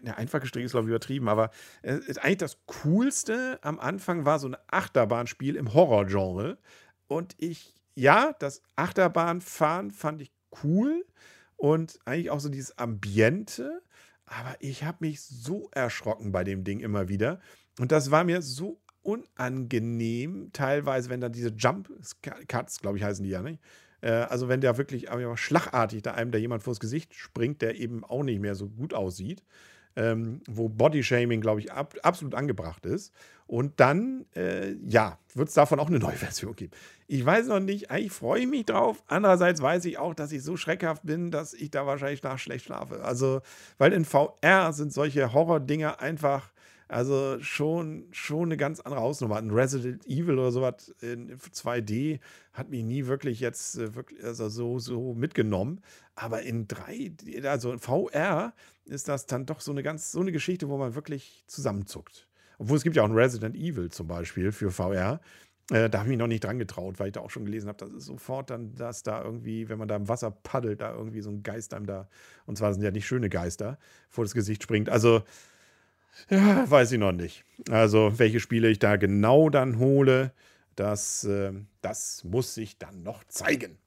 ja, 0.03 0.13
einfach 0.15 0.39
gestrickt 0.39 0.65
ist, 0.65 0.71
glaube 0.71 0.87
ich, 0.87 0.89
übertrieben, 0.89 1.27
aber 1.27 1.49
äh, 1.81 1.99
eigentlich 2.21 2.37
das 2.37 2.59
Coolste 2.67 3.59
am 3.61 3.79
Anfang 3.79 4.25
war 4.25 4.39
so 4.39 4.47
ein 4.47 4.57
Achterbahnspiel 4.67 5.55
im 5.55 5.73
Horrorgenre. 5.73 6.57
Und 7.07 7.35
ich, 7.37 7.73
ja, 7.95 8.33
das 8.39 8.61
Achterbahnfahren 8.75 9.91
fand 9.91 10.21
ich 10.21 10.31
cool 10.63 11.05
und 11.55 11.99
eigentlich 12.05 12.29
auch 12.29 12.39
so 12.39 12.49
dieses 12.49 12.77
Ambiente, 12.77 13.81
aber 14.25 14.55
ich 14.59 14.83
habe 14.83 14.97
mich 15.01 15.21
so 15.21 15.69
erschrocken 15.71 16.31
bei 16.31 16.43
dem 16.43 16.63
Ding 16.63 16.79
immer 16.79 17.09
wieder. 17.09 17.39
Und 17.79 17.91
das 17.91 18.11
war 18.11 18.23
mir 18.23 18.41
so 18.41 18.79
unangenehm, 19.01 20.49
teilweise, 20.51 21.09
wenn 21.09 21.21
da 21.21 21.29
diese 21.29 21.49
Jump 21.49 21.89
Cuts, 22.47 22.81
glaube 22.81 22.97
ich, 22.97 23.03
heißen 23.03 23.23
die 23.23 23.29
ja, 23.29 23.41
nicht? 23.41 23.61
Äh, 24.01 24.11
also 24.11 24.47
wenn 24.47 24.61
der 24.61 24.77
wirklich 24.77 25.07
schlagartig 25.35 26.01
da 26.01 26.13
einem 26.13 26.31
da 26.31 26.37
jemand 26.37 26.63
vors 26.63 26.79
Gesicht 26.79 27.13
springt, 27.15 27.61
der 27.61 27.75
eben 27.75 28.03
auch 28.03 28.23
nicht 28.23 28.39
mehr 28.39 28.55
so 28.55 28.69
gut 28.69 28.93
aussieht, 28.93 29.43
ähm, 29.97 30.41
wo 30.47 30.69
Bodyshaming, 30.69 31.41
glaube 31.41 31.59
ich, 31.59 31.71
ab, 31.71 31.95
absolut 32.03 32.35
angebracht 32.35 32.85
ist. 32.85 33.11
Und 33.47 33.79
dann, 33.79 34.25
äh, 34.35 34.73
ja, 34.85 35.17
wird 35.33 35.47
es 35.47 35.55
davon 35.55 35.79
auch 35.79 35.87
eine 35.87 35.99
neue 35.99 36.15
Version 36.17 36.55
geben. 36.55 36.71
Ich 37.07 37.25
weiß 37.25 37.47
noch 37.47 37.59
nicht, 37.59 37.89
eigentlich 37.89 38.11
freue 38.11 38.41
ich 38.41 38.47
mich 38.47 38.65
drauf. 38.65 39.03
Andererseits 39.07 39.61
weiß 39.61 39.85
ich 39.85 39.97
auch, 39.97 40.13
dass 40.13 40.31
ich 40.31 40.43
so 40.43 40.55
schreckhaft 40.55 41.03
bin, 41.05 41.31
dass 41.31 41.53
ich 41.53 41.71
da 41.71 41.87
wahrscheinlich 41.87 42.21
nach 42.21 42.37
schlecht 42.37 42.65
schlafe. 42.65 43.03
Also, 43.03 43.41
weil 43.77 43.93
in 43.93 44.05
VR 44.05 44.71
sind 44.71 44.93
solche 44.93 45.33
Horror-Dinger 45.33 45.99
einfach 45.99 46.51
also 46.87 47.37
schon, 47.41 48.05
schon 48.11 48.45
eine 48.45 48.57
ganz 48.57 48.79
andere 48.79 49.01
Hausnummer. 49.01 49.37
Ein 49.37 49.51
Resident 49.51 50.05
Evil 50.07 50.39
oder 50.39 50.51
sowas 50.51 50.93
in 51.01 51.37
2D 51.37 52.19
hat 52.53 52.69
mich 52.69 52.83
nie 52.83 53.07
wirklich 53.07 53.39
jetzt 53.39 53.77
äh, 53.77 53.95
wirklich, 53.95 54.23
also 54.23 54.49
so, 54.49 54.79
so 54.79 55.13
mitgenommen. 55.13 55.81
Aber 56.15 56.41
in 56.41 56.67
3D, 56.67 57.45
also 57.45 57.71
in 57.73 57.79
VR, 57.79 58.53
ist 58.85 59.07
das 59.07 59.25
dann 59.25 59.45
doch 59.45 59.59
so 59.59 59.71
eine 59.71 59.83
ganz, 59.83 60.11
so 60.11 60.21
eine 60.21 60.31
Geschichte, 60.31 60.69
wo 60.69 60.77
man 60.77 60.95
wirklich 60.95 61.43
zusammenzuckt. 61.47 62.27
Obwohl 62.57 62.77
es 62.77 62.83
gibt 62.83 62.95
ja 62.95 63.03
auch 63.03 63.09
ein 63.09 63.15
Resident 63.15 63.55
Evil 63.55 63.89
zum 63.91 64.07
Beispiel 64.07 64.51
für 64.51 64.71
VR. 64.71 65.19
Äh, 65.69 65.89
da 65.89 65.99
habe 65.99 66.07
ich 66.07 66.11
mich 66.11 66.17
noch 66.17 66.27
nicht 66.27 66.43
dran 66.45 66.59
getraut, 66.59 66.99
weil 66.99 67.07
ich 67.07 67.13
da 67.13 67.19
auch 67.19 67.29
schon 67.29 67.43
gelesen 67.43 67.67
habe, 67.67 67.77
dass 67.77 67.91
es 67.91 68.05
sofort 68.05 68.49
dann, 68.49 68.73
dass 68.75 69.03
da 69.03 69.21
irgendwie, 69.21 69.67
wenn 69.67 69.77
man 69.77 69.89
da 69.89 69.97
im 69.97 70.07
Wasser 70.07 70.31
paddelt, 70.31 70.79
da 70.79 70.93
irgendwie 70.93 71.21
so 71.21 71.29
ein 71.29 71.43
Geist 71.43 71.73
einem 71.73 71.85
da, 71.85 72.07
und 72.45 72.57
zwar 72.57 72.73
sind 72.73 72.83
ja 72.83 72.91
nicht 72.91 73.05
schöne 73.05 73.29
Geister, 73.29 73.77
vor 74.09 74.23
das 74.23 74.33
Gesicht 74.33 74.63
springt. 74.63 74.89
Also, 74.89 75.23
ja, 76.29 76.69
weiß 76.69 76.91
ich 76.91 76.99
noch 76.99 77.11
nicht. 77.11 77.43
Also, 77.69 78.17
welche 78.17 78.39
Spiele 78.39 78.69
ich 78.69 78.79
da 78.79 78.95
genau 78.95 79.49
dann 79.49 79.79
hole, 79.79 80.31
das, 80.75 81.23
äh, 81.23 81.53
das 81.81 82.23
muss 82.23 82.53
sich 82.53 82.77
dann 82.77 83.03
noch 83.03 83.23
zeigen. 83.25 83.77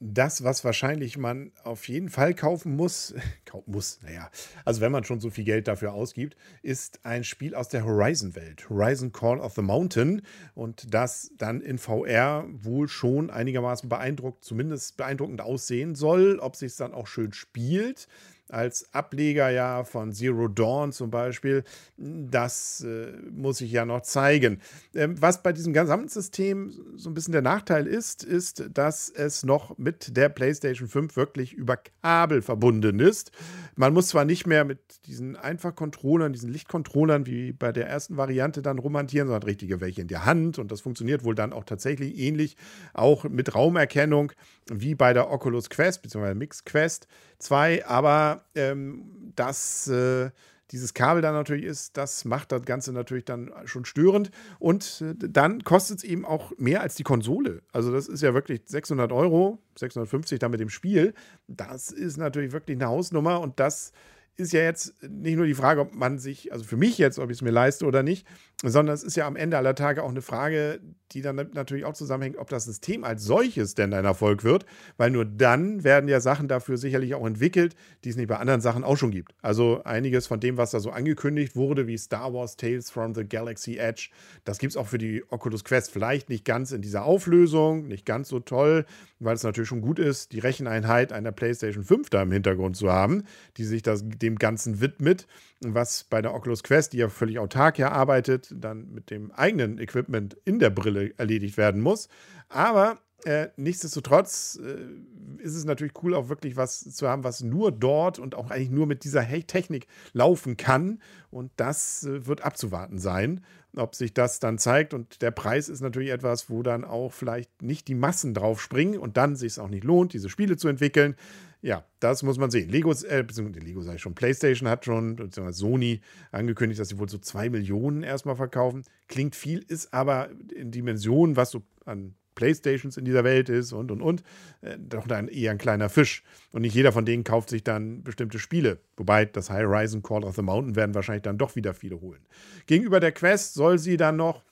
Das, 0.00 0.44
was 0.44 0.64
wahrscheinlich 0.64 1.16
man 1.16 1.52
auf 1.62 1.88
jeden 1.88 2.10
Fall 2.10 2.34
kaufen 2.34 2.76
muss, 2.76 3.14
muss, 3.66 4.00
naja, 4.02 4.30
also 4.64 4.80
wenn 4.80 4.92
man 4.92 5.04
schon 5.04 5.20
so 5.20 5.30
viel 5.30 5.44
Geld 5.44 5.66
dafür 5.66 5.94
ausgibt, 5.94 6.36
ist 6.62 7.00
ein 7.04 7.24
Spiel 7.24 7.54
aus 7.54 7.68
der 7.68 7.84
Horizon-Welt, 7.84 8.68
Horizon 8.68 9.12
Call 9.12 9.40
of 9.40 9.54
the 9.54 9.62
Mountain 9.62 10.22
und 10.54 10.92
das 10.92 11.32
dann 11.38 11.60
in 11.60 11.78
VR 11.78 12.44
wohl 12.50 12.88
schon 12.88 13.30
einigermaßen 13.30 13.88
beeindruckt, 13.88 14.44
zumindest 14.44 14.96
beeindruckend 14.96 15.40
aussehen 15.40 15.94
soll, 15.94 16.38
ob 16.38 16.56
sich 16.56 16.72
es 16.72 16.76
dann 16.76 16.92
auch 16.92 17.06
schön 17.06 17.32
spielt 17.32 18.08
als 18.48 18.92
Ableger 18.92 19.50
ja 19.50 19.84
von 19.84 20.12
Zero 20.12 20.48
Dawn 20.48 20.92
zum 20.92 21.10
Beispiel, 21.10 21.64
das 21.96 22.82
äh, 22.82 23.12
muss 23.30 23.60
ich 23.60 23.72
ja 23.72 23.84
noch 23.84 24.02
zeigen. 24.02 24.60
Ähm, 24.94 25.20
was 25.20 25.42
bei 25.42 25.52
diesem 25.52 25.72
gesamten 25.72 26.08
System 26.08 26.72
so 26.96 27.10
ein 27.10 27.14
bisschen 27.14 27.32
der 27.32 27.42
Nachteil 27.42 27.86
ist, 27.86 28.22
ist, 28.22 28.64
dass 28.72 29.08
es 29.08 29.44
noch 29.44 29.78
mit 29.78 30.16
der 30.16 30.28
PlayStation 30.28 30.88
5 30.88 31.16
wirklich 31.16 31.54
über 31.54 31.78
Kabel 32.02 32.42
verbunden 32.42 33.00
ist. 33.00 33.32
Man 33.76 33.92
muss 33.92 34.08
zwar 34.08 34.24
nicht 34.24 34.46
mehr 34.46 34.64
mit 34.64 35.06
diesen 35.06 35.36
Einfach-Controllern, 35.36 36.32
diesen 36.32 36.50
Lichtcontrollern 36.50 37.26
wie 37.26 37.52
bei 37.52 37.72
der 37.72 37.88
ersten 37.88 38.16
Variante 38.16 38.62
dann 38.62 38.78
romantieren, 38.78 39.28
sondern 39.28 39.42
richtige 39.44 39.80
welche 39.80 40.02
in 40.02 40.08
der 40.08 40.26
Hand 40.26 40.58
und 40.58 40.70
das 40.70 40.82
funktioniert 40.82 41.24
wohl 41.24 41.34
dann 41.34 41.52
auch 41.52 41.64
tatsächlich 41.64 42.18
ähnlich, 42.18 42.56
auch 42.92 43.24
mit 43.24 43.54
Raumerkennung 43.54 44.32
wie 44.70 44.94
bei 44.94 45.12
der 45.12 45.30
Oculus 45.30 45.70
Quest 45.70 46.02
bzw. 46.02 46.34
Mix 46.34 46.64
Quest 46.64 47.06
2, 47.38 47.86
aber 47.86 48.33
ähm, 48.54 49.32
dass 49.34 49.88
äh, 49.88 50.30
dieses 50.70 50.94
Kabel 50.94 51.22
da 51.22 51.32
natürlich 51.32 51.64
ist, 51.64 51.96
das 51.96 52.24
macht 52.24 52.50
das 52.50 52.62
Ganze 52.62 52.92
natürlich 52.92 53.24
dann 53.24 53.52
schon 53.64 53.84
störend. 53.84 54.30
Und 54.58 55.02
äh, 55.02 55.14
dann 55.16 55.62
kostet 55.62 55.98
es 55.98 56.04
eben 56.04 56.24
auch 56.24 56.52
mehr 56.58 56.80
als 56.80 56.94
die 56.94 57.02
Konsole. 57.02 57.62
Also 57.72 57.92
das 57.92 58.08
ist 58.08 58.22
ja 58.22 58.34
wirklich 58.34 58.62
600 58.64 59.12
Euro, 59.12 59.58
650 59.76 60.38
da 60.38 60.48
mit 60.48 60.60
dem 60.60 60.70
Spiel. 60.70 61.14
Das 61.46 61.90
ist 61.90 62.16
natürlich 62.16 62.52
wirklich 62.52 62.76
eine 62.76 62.86
Hausnummer 62.86 63.40
und 63.40 63.60
das 63.60 63.92
ist 64.36 64.52
ja 64.52 64.62
jetzt 64.62 64.94
nicht 65.02 65.36
nur 65.36 65.46
die 65.46 65.54
Frage, 65.54 65.80
ob 65.80 65.94
man 65.94 66.18
sich, 66.18 66.52
also 66.52 66.64
für 66.64 66.76
mich 66.76 66.98
jetzt, 66.98 67.18
ob 67.18 67.30
ich 67.30 67.38
es 67.38 67.42
mir 67.42 67.50
leiste 67.50 67.86
oder 67.86 68.02
nicht, 68.02 68.26
sondern 68.70 68.94
es 68.94 69.02
ist 69.02 69.16
ja 69.16 69.26
am 69.26 69.36
Ende 69.36 69.56
aller 69.56 69.74
Tage 69.74 70.02
auch 70.02 70.10
eine 70.10 70.22
Frage, 70.22 70.80
die 71.12 71.22
dann 71.22 71.36
natürlich 71.54 71.84
auch 71.84 71.94
zusammenhängt, 71.94 72.36
ob 72.38 72.48
das 72.48 72.64
System 72.64 73.04
als 73.04 73.22
solches 73.22 73.74
denn 73.74 73.92
ein 73.92 74.04
Erfolg 74.04 74.42
wird, 74.42 74.66
weil 74.96 75.10
nur 75.10 75.24
dann 75.24 75.84
werden 75.84 76.08
ja 76.08 76.20
Sachen 76.20 76.48
dafür 76.48 76.76
sicherlich 76.76 77.14
auch 77.14 77.26
entwickelt, 77.26 77.76
die 78.02 78.10
es 78.10 78.16
nicht 78.16 78.28
bei 78.28 78.36
anderen 78.36 78.60
Sachen 78.60 78.82
auch 78.82 78.96
schon 78.96 79.10
gibt. 79.10 79.34
Also 79.42 79.82
einiges 79.84 80.26
von 80.26 80.40
dem, 80.40 80.56
was 80.56 80.72
da 80.72 80.80
so 80.80 80.90
angekündigt 80.90 81.54
wurde, 81.54 81.86
wie 81.86 81.96
Star 81.96 82.32
Wars 82.32 82.56
Tales 82.56 82.90
from 82.90 83.14
the 83.14 83.24
Galaxy 83.24 83.76
Edge, 83.76 84.10
das 84.44 84.58
gibt 84.58 84.72
es 84.72 84.76
auch 84.76 84.88
für 84.88 84.98
die 84.98 85.22
Oculus 85.30 85.64
Quest. 85.64 85.92
Vielleicht 85.92 86.28
nicht 86.28 86.44
ganz 86.44 86.72
in 86.72 86.82
dieser 86.82 87.04
Auflösung, 87.04 87.86
nicht 87.86 88.06
ganz 88.06 88.28
so 88.28 88.40
toll, 88.40 88.84
weil 89.20 89.34
es 89.34 89.42
natürlich 89.42 89.68
schon 89.68 89.80
gut 89.80 89.98
ist, 89.98 90.32
die 90.32 90.40
Recheneinheit 90.40 91.12
einer 91.12 91.32
PlayStation 91.32 91.84
5 91.84 92.10
da 92.10 92.22
im 92.22 92.32
Hintergrund 92.32 92.76
zu 92.76 92.92
haben, 92.92 93.24
die 93.56 93.64
sich 93.64 93.82
das, 93.82 94.02
dem 94.04 94.36
Ganzen 94.36 94.80
widmet, 94.80 95.26
was 95.60 96.04
bei 96.04 96.20
der 96.20 96.34
Oculus 96.34 96.62
Quest, 96.62 96.92
die 96.92 96.98
ja 96.98 97.08
völlig 97.08 97.38
autark 97.38 97.78
ja 97.78 97.90
arbeitet, 97.90 98.53
dann 98.60 98.92
mit 98.92 99.10
dem 99.10 99.32
eigenen 99.32 99.78
Equipment 99.78 100.36
in 100.44 100.58
der 100.58 100.70
Brille 100.70 101.12
erledigt 101.18 101.56
werden 101.56 101.80
muss. 101.80 102.08
Aber 102.48 102.98
äh, 103.24 103.48
nichtsdestotrotz 103.56 104.60
äh, 104.62 105.42
ist 105.42 105.54
es 105.54 105.64
natürlich 105.64 105.94
cool, 106.02 106.14
auch 106.14 106.28
wirklich 106.28 106.56
was 106.56 106.80
zu 106.80 107.08
haben, 107.08 107.24
was 107.24 107.42
nur 107.42 107.72
dort 107.72 108.18
und 108.18 108.34
auch 108.34 108.50
eigentlich 108.50 108.70
nur 108.70 108.86
mit 108.86 109.04
dieser 109.04 109.26
Technik 109.46 109.86
laufen 110.12 110.56
kann. 110.56 111.00
Und 111.30 111.50
das 111.56 112.04
äh, 112.04 112.26
wird 112.26 112.44
abzuwarten 112.44 112.98
sein, 112.98 113.40
ob 113.76 113.94
sich 113.94 114.12
das 114.12 114.40
dann 114.40 114.58
zeigt. 114.58 114.92
Und 114.92 115.22
der 115.22 115.30
Preis 115.30 115.70
ist 115.70 115.80
natürlich 115.80 116.10
etwas, 116.10 116.50
wo 116.50 116.62
dann 116.62 116.84
auch 116.84 117.12
vielleicht 117.12 117.62
nicht 117.62 117.88
die 117.88 117.94
Massen 117.94 118.34
drauf 118.34 118.60
springen 118.60 118.98
und 118.98 119.16
dann 119.16 119.36
sich 119.36 119.52
es 119.52 119.58
auch 119.58 119.68
nicht 119.68 119.84
lohnt, 119.84 120.12
diese 120.12 120.28
Spiele 120.28 120.58
zu 120.58 120.68
entwickeln. 120.68 121.16
Ja, 121.64 121.82
das 121.98 122.22
muss 122.22 122.36
man 122.36 122.50
sehen. 122.50 122.68
Lego, 122.68 122.92
äh, 122.92 123.22
beziehungsweise 123.22 123.64
Lego 123.64 123.80
sage 123.80 123.96
ich 123.96 124.02
schon, 124.02 124.14
PlayStation 124.14 124.68
hat 124.68 124.84
schon, 124.84 125.16
beziehungsweise 125.16 125.60
Sony 125.60 126.02
angekündigt, 126.30 126.78
dass 126.78 126.90
sie 126.90 126.98
wohl 126.98 127.08
so 127.08 127.16
zwei 127.16 127.48
Millionen 127.48 128.02
erstmal 128.02 128.36
verkaufen. 128.36 128.84
Klingt 129.08 129.34
viel, 129.34 129.64
ist 129.66 129.94
aber 129.94 130.28
in 130.54 130.70
Dimensionen, 130.70 131.36
was 131.36 131.52
so 131.52 131.62
an 131.86 132.16
Playstations 132.34 132.98
in 132.98 133.06
dieser 133.06 133.24
Welt 133.24 133.48
ist 133.48 133.72
und 133.72 133.90
und 133.90 134.02
und, 134.02 134.22
äh, 134.60 134.76
doch 134.78 135.06
dann 135.06 135.26
eher 135.26 135.52
ein 135.52 135.58
kleiner 135.58 135.88
Fisch. 135.88 136.22
Und 136.52 136.62
nicht 136.62 136.74
jeder 136.74 136.92
von 136.92 137.06
denen 137.06 137.24
kauft 137.24 137.48
sich 137.48 137.64
dann 137.64 138.02
bestimmte 138.02 138.38
Spiele. 138.38 138.80
Wobei 138.98 139.24
das 139.24 139.48
High 139.48 139.64
Horizon 139.64 140.02
Call 140.02 140.22
of 140.22 140.36
the 140.36 140.42
Mountain 140.42 140.76
werden 140.76 140.94
wahrscheinlich 140.94 141.22
dann 141.22 141.38
doch 141.38 141.56
wieder 141.56 141.72
viele 141.72 141.98
holen. 141.98 142.20
Gegenüber 142.66 143.00
der 143.00 143.12
Quest 143.12 143.54
soll 143.54 143.78
sie 143.78 143.96
dann 143.96 144.16
noch 144.16 144.42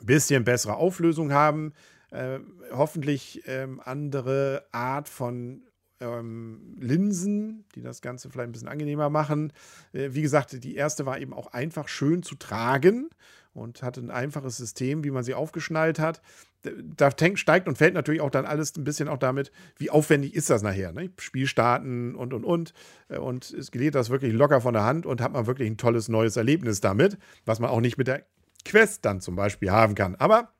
ein 0.00 0.06
bisschen 0.06 0.42
bessere 0.42 0.74
Auflösung 0.74 1.32
haben. 1.32 1.72
Äh, 2.10 2.40
hoffentlich 2.72 3.44
ähm, 3.46 3.80
andere 3.84 4.64
Art 4.72 5.08
von 5.08 5.62
ähm, 6.02 6.76
Linsen, 6.80 7.64
die 7.74 7.82
das 7.82 8.02
Ganze 8.02 8.30
vielleicht 8.30 8.48
ein 8.48 8.52
bisschen 8.52 8.68
angenehmer 8.68 9.10
machen. 9.10 9.52
Äh, 9.92 10.10
wie 10.12 10.22
gesagt, 10.22 10.62
die 10.64 10.74
erste 10.74 11.06
war 11.06 11.18
eben 11.20 11.32
auch 11.32 11.48
einfach 11.52 11.88
schön 11.88 12.22
zu 12.22 12.34
tragen 12.34 13.08
und 13.54 13.82
hatte 13.82 14.00
ein 14.00 14.10
einfaches 14.10 14.56
System, 14.56 15.04
wie 15.04 15.10
man 15.10 15.24
sie 15.24 15.34
aufgeschnallt 15.34 15.98
hat. 15.98 16.22
Da 16.62 17.10
steigt 17.34 17.68
und 17.68 17.76
fällt 17.76 17.94
natürlich 17.94 18.20
auch 18.20 18.30
dann 18.30 18.46
alles 18.46 18.76
ein 18.76 18.84
bisschen 18.84 19.08
auch 19.08 19.18
damit, 19.18 19.50
wie 19.76 19.90
aufwendig 19.90 20.34
ist 20.34 20.48
das 20.48 20.62
nachher. 20.62 20.92
Ne? 20.92 21.10
Spiel 21.18 21.46
starten 21.46 22.14
und 22.14 22.32
und 22.32 22.44
und. 22.44 22.72
Äh, 23.08 23.18
und 23.18 23.50
es 23.50 23.70
geht 23.70 23.94
das 23.94 24.10
wirklich 24.10 24.32
locker 24.32 24.60
von 24.60 24.74
der 24.74 24.84
Hand 24.84 25.06
und 25.06 25.20
hat 25.20 25.32
man 25.32 25.46
wirklich 25.46 25.70
ein 25.70 25.76
tolles 25.76 26.08
neues 26.08 26.36
Erlebnis 26.36 26.80
damit, 26.80 27.18
was 27.44 27.60
man 27.60 27.70
auch 27.70 27.80
nicht 27.80 27.98
mit 27.98 28.08
der 28.08 28.24
Quest 28.64 29.04
dann 29.04 29.20
zum 29.20 29.36
Beispiel 29.36 29.70
haben 29.70 29.94
kann. 29.94 30.14
Aber 30.16 30.52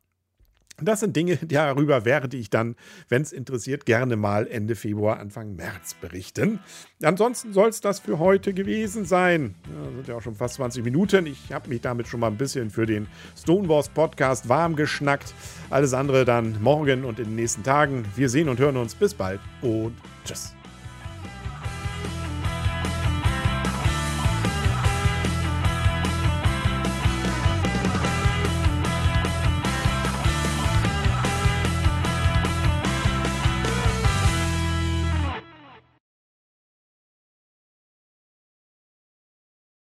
das 0.80 1.00
sind 1.00 1.16
Dinge, 1.16 1.36
darüber 1.42 2.04
werde 2.04 2.36
ich 2.36 2.50
dann, 2.50 2.76
wenn 3.08 3.22
es 3.22 3.32
interessiert, 3.32 3.86
gerne 3.86 4.16
mal 4.16 4.46
Ende 4.46 4.74
Februar, 4.74 5.18
Anfang 5.18 5.54
März 5.56 5.94
berichten. 5.94 6.60
Ansonsten 7.02 7.52
soll 7.52 7.68
es 7.68 7.80
das 7.80 8.00
für 8.00 8.18
heute 8.18 8.54
gewesen 8.54 9.04
sein. 9.04 9.54
Ja, 9.66 9.90
sind 9.96 10.08
ja 10.08 10.16
auch 10.16 10.22
schon 10.22 10.34
fast 10.34 10.54
20 10.54 10.84
Minuten. 10.84 11.26
Ich 11.26 11.52
habe 11.52 11.68
mich 11.68 11.80
damit 11.80 12.08
schon 12.08 12.20
mal 12.20 12.28
ein 12.28 12.36
bisschen 12.36 12.70
für 12.70 12.86
den 12.86 13.06
Stonewalls 13.36 13.88
Podcast 13.88 14.48
warm 14.48 14.76
geschnackt. 14.76 15.34
Alles 15.70 15.94
andere 15.94 16.24
dann 16.24 16.62
morgen 16.62 17.04
und 17.04 17.18
in 17.18 17.26
den 17.26 17.36
nächsten 17.36 17.62
Tagen. 17.62 18.04
Wir 18.16 18.28
sehen 18.28 18.48
und 18.48 18.58
hören 18.58 18.76
uns. 18.76 18.94
Bis 18.94 19.14
bald 19.14 19.40
und 19.62 19.94
tschüss. 20.24 20.54